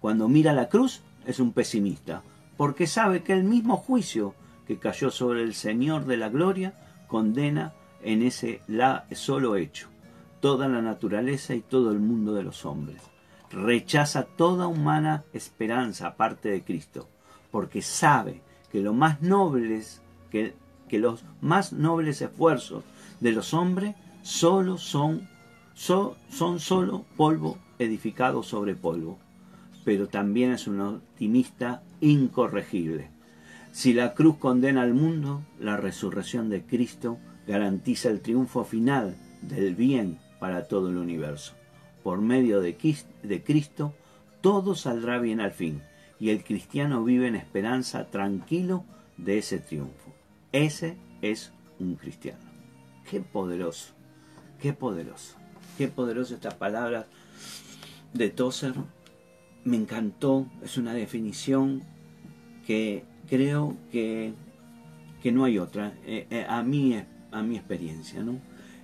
Cuando 0.00 0.28
mira 0.28 0.52
la 0.52 0.68
cruz 0.68 1.02
es 1.26 1.40
un 1.40 1.52
pesimista, 1.52 2.22
porque 2.56 2.86
sabe 2.86 3.22
que 3.22 3.32
el 3.32 3.44
mismo 3.44 3.76
juicio 3.76 4.34
que 4.70 4.78
cayó 4.78 5.10
sobre 5.10 5.42
el 5.42 5.54
Señor 5.54 6.04
de 6.04 6.16
la 6.16 6.28
gloria, 6.28 6.74
condena 7.08 7.72
en 8.04 8.22
ese 8.22 8.60
la 8.68 9.04
solo 9.10 9.56
hecho 9.56 9.88
toda 10.38 10.68
la 10.68 10.80
naturaleza 10.80 11.56
y 11.56 11.60
todo 11.60 11.90
el 11.90 11.98
mundo 11.98 12.34
de 12.34 12.44
los 12.44 12.64
hombres. 12.64 13.02
Rechaza 13.50 14.22
toda 14.22 14.68
humana 14.68 15.24
esperanza 15.32 16.06
aparte 16.06 16.50
de 16.50 16.62
Cristo, 16.62 17.08
porque 17.50 17.82
sabe 17.82 18.42
que, 18.70 18.78
lo 18.78 18.94
más 18.94 19.20
nobles, 19.22 20.02
que, 20.30 20.54
que 20.88 21.00
los 21.00 21.24
más 21.40 21.72
nobles 21.72 22.22
esfuerzos 22.22 22.84
de 23.18 23.32
los 23.32 23.52
hombres 23.54 23.96
solo 24.22 24.78
son, 24.78 25.28
son 25.74 26.60
solo 26.60 27.04
polvo 27.16 27.58
edificado 27.80 28.44
sobre 28.44 28.76
polvo. 28.76 29.18
Pero 29.84 30.06
también 30.06 30.52
es 30.52 30.68
un 30.68 30.80
optimista 30.80 31.82
incorregible 32.00 33.10
si 33.72 33.92
la 33.92 34.14
cruz 34.14 34.36
condena 34.38 34.82
al 34.82 34.94
mundo, 34.94 35.42
la 35.58 35.76
resurrección 35.76 36.50
de 36.50 36.62
Cristo 36.62 37.18
garantiza 37.46 38.10
el 38.10 38.20
triunfo 38.20 38.64
final 38.64 39.16
del 39.42 39.74
bien 39.74 40.18
para 40.38 40.66
todo 40.68 40.88
el 40.88 40.96
universo. 40.96 41.54
Por 42.02 42.20
medio 42.20 42.60
de 42.60 42.76
Cristo, 43.44 43.94
todo 44.40 44.74
saldrá 44.74 45.18
bien 45.18 45.40
al 45.40 45.52
fin 45.52 45.82
y 46.20 46.28
el 46.28 46.44
cristiano 46.44 47.02
vive 47.02 47.26
en 47.26 47.34
esperanza 47.34 48.04
tranquilo 48.10 48.84
de 49.16 49.38
ese 49.38 49.58
triunfo. 49.58 50.14
Ese 50.52 50.96
es 51.22 51.52
un 51.78 51.96
cristiano. 51.96 52.38
Qué 53.10 53.20
poderoso, 53.20 53.94
qué 54.60 54.74
poderoso, 54.74 55.36
qué 55.78 55.88
poderoso 55.88 56.34
estas 56.34 56.54
palabras 56.54 57.06
de 58.12 58.28
Tozer. 58.28 58.74
Me 59.64 59.76
encantó, 59.76 60.46
es 60.62 60.76
una 60.76 60.92
definición 60.92 61.82
que 62.66 63.04
creo 63.30 63.76
que, 63.92 64.34
que 65.22 65.32
no 65.32 65.44
hay 65.44 65.58
otra, 65.58 65.94
eh, 66.04 66.26
eh, 66.30 66.44
a, 66.46 66.62
mí, 66.62 67.00
a 67.30 67.42
mi 67.42 67.56
experiencia. 67.56 68.22
¿no? 68.22 68.40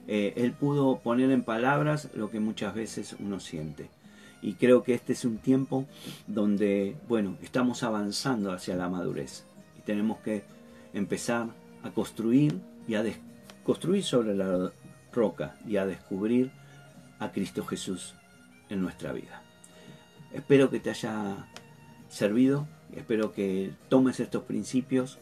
Eh, 0.07 0.33
él 0.37 0.53
pudo 0.53 1.01
poner 1.01 1.31
en 1.33 1.43
palabras 1.43 2.09
lo 2.15 2.31
que 2.31 2.41
muchas 2.41 2.75
veces 2.75 3.17
uno 3.19 3.41
siente. 3.41 3.91
Y 4.41 4.55
creo 4.55 4.85
que 4.85 4.95
este 4.95 5.15
es 5.15 5.25
un 5.25 5.39
tiempo 5.39 5.87
donde, 6.29 6.97
bueno, 7.09 7.37
estamos 7.43 7.83
avanzando 7.83 8.53
hacia 8.53 8.77
la 8.77 8.89
madurez. 8.89 9.45
Y 9.77 9.83
tenemos 9.83 10.19
que 10.21 10.45
empezar 10.95 11.49
a 11.83 11.91
construir 11.91 12.61
y 12.87 12.95
a 12.95 13.05
construir 13.65 14.05
sobre 14.05 14.35
la 14.35 14.73
roca 15.13 15.57
y 15.67 15.77
a 15.77 15.87
descubrir 15.87 16.53
a 17.19 17.33
Cristo 17.33 17.67
Jesús 17.67 18.15
en 18.69 18.81
nuestra 18.81 19.13
vida. 19.13 19.43
Espero 20.33 20.71
que 20.71 20.79
te 20.79 20.91
haya 20.91 21.49
servido, 22.09 22.69
espero 22.95 23.32
que 23.32 23.72
tomes 23.89 24.20
estos 24.20 24.45
principios, 24.45 25.18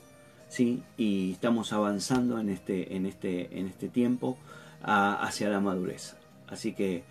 ¿sí? 0.49 0.83
Y 0.97 1.33
estamos 1.33 1.73
avanzando 1.73 2.39
en 2.39 2.49
este, 2.49 2.97
en 2.97 3.07
este, 3.07 3.59
en 3.59 3.67
este 3.67 3.89
tiempo 3.89 4.39
hacia 4.83 5.49
la 5.49 5.61
madurez. 5.61 6.15
Así 6.47 6.75
que 6.75 7.05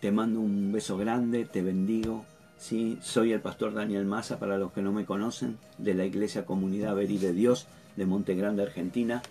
te 0.00 0.10
mando 0.10 0.40
un 0.40 0.72
beso 0.72 0.96
grande, 0.96 1.44
te 1.44 1.62
bendigo. 1.62 2.24
¿sí? 2.58 2.98
Soy 3.02 3.32
el 3.32 3.40
pastor 3.40 3.74
Daniel 3.74 4.04
Massa, 4.04 4.38
para 4.38 4.58
los 4.58 4.72
que 4.72 4.82
no 4.82 4.92
me 4.92 5.04
conocen, 5.04 5.58
de 5.78 5.94
la 5.94 6.04
Iglesia 6.04 6.44
Comunidad 6.44 6.94
Veri 6.94 7.18
de 7.18 7.32
Dios 7.32 7.68
de 7.96 8.06
Monte 8.06 8.34
Grande, 8.34 8.62
Argentina, 8.62 9.22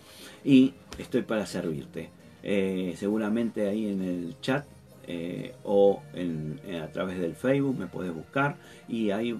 y 0.44 0.74
estoy 0.98 1.22
para 1.22 1.46
servirte. 1.46 2.10
Eh, 2.42 2.94
seguramente 2.96 3.68
ahí 3.68 3.86
en 3.86 4.02
el 4.02 4.36
chat 4.40 4.64
eh, 5.06 5.54
o 5.64 6.02
a 6.82 6.86
través 6.88 7.18
del 7.18 7.34
Facebook 7.34 7.78
me 7.78 7.86
puedes 7.86 8.14
buscar 8.14 8.56
y 8.88 9.10
ahí 9.10 9.38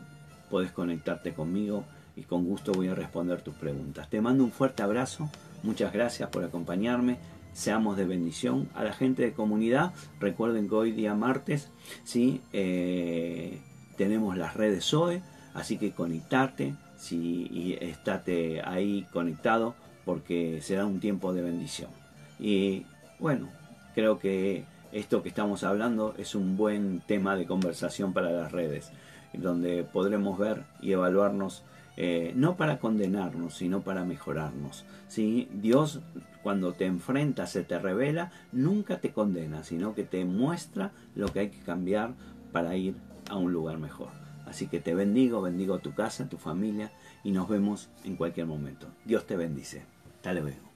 puedes 0.51 0.73
conectarte 0.73 1.33
conmigo 1.33 1.85
y 2.17 2.23
con 2.23 2.45
gusto 2.45 2.73
voy 2.73 2.89
a 2.89 2.95
responder 2.95 3.41
tus 3.43 3.55
preguntas. 3.55 4.11
Te 4.11 4.21
mando 4.21 4.45
un 4.45 4.53
fuerte 4.53 4.83
abrazo, 4.83 5.31
muchas 5.63 5.93
gracias 5.93 6.29
por 6.29 6.45
acompañarme 6.45 7.19
seamos 7.53 7.97
de 7.97 8.05
bendición 8.05 8.69
a 8.75 8.85
la 8.85 8.93
gente 8.93 9.23
de 9.23 9.33
comunidad. 9.33 9.93
Recuerden 10.19 10.69
que 10.69 10.75
hoy 10.75 10.93
día 10.93 11.15
martes 11.15 11.71
¿sí? 12.05 12.41
Eh, 12.53 13.61
tenemos 13.97 14.37
las 14.37 14.55
redes 14.55 14.85
SOE, 14.85 15.23
así 15.55 15.79
que 15.79 15.93
conectarte 15.93 16.75
¿sí? 16.97 17.49
y 17.51 17.85
estate 17.85 18.63
ahí 18.65 19.07
conectado 19.13 19.75
porque 20.05 20.61
será 20.63 20.87
un 20.87 21.01
tiempo 21.01 21.33
de 21.33 21.43
bendición. 21.43 21.91
Y 22.39 22.87
bueno, 23.19 23.49
creo 23.95 24.19
que 24.19 24.65
esto 24.93 25.23
que 25.23 25.29
estamos 25.29 25.63
hablando 25.63 26.15
es 26.19 26.35
un 26.35 26.57
buen 26.57 27.01
tema 27.01 27.37
de 27.37 27.47
conversación 27.47 28.13
para 28.13 28.31
las 28.31 28.51
redes, 28.51 28.91
donde 29.33 29.85
podremos 29.85 30.39
ver 30.39 30.65
y 30.81 30.93
evaluarnos 30.93 31.65
eh, 31.97 32.33
no 32.35 32.57
para 32.57 32.79
condenarnos, 32.79 33.55
sino 33.57 33.83
para 33.83 34.05
mejorarnos. 34.05 34.85
¿sí? 35.09 35.49
Dios 35.53 36.01
cuando 36.43 36.73
te 36.73 36.87
enfrenta, 36.87 37.47
se 37.47 37.63
te 37.63 37.79
revela, 37.79 38.33
nunca 38.53 39.01
te 39.01 39.13
condena, 39.13 39.65
sino 39.65 39.95
que 39.95 40.05
te 40.05 40.25
muestra 40.25 40.93
lo 41.15 41.29
que 41.29 41.41
hay 41.41 41.49
que 41.51 41.61
cambiar 41.61 42.15
para 42.53 42.77
ir 42.77 42.95
a 43.29 43.37
un 43.37 43.53
lugar 43.53 43.79
mejor. 43.79 44.09
Así 44.47 44.67
que 44.67 44.81
te 44.81 44.95
bendigo, 44.95 45.43
bendigo 45.43 45.79
tu 45.79 45.95
casa, 45.95 46.29
tu 46.29 46.39
familia 46.39 46.91
y 47.23 47.31
nos 47.33 47.49
vemos 47.49 47.89
en 48.05 48.17
cualquier 48.17 48.47
momento. 48.47 48.87
Dios 49.05 49.27
te 49.27 49.37
bendice. 49.37 49.85
Hasta 50.17 50.33
luego. 50.33 50.70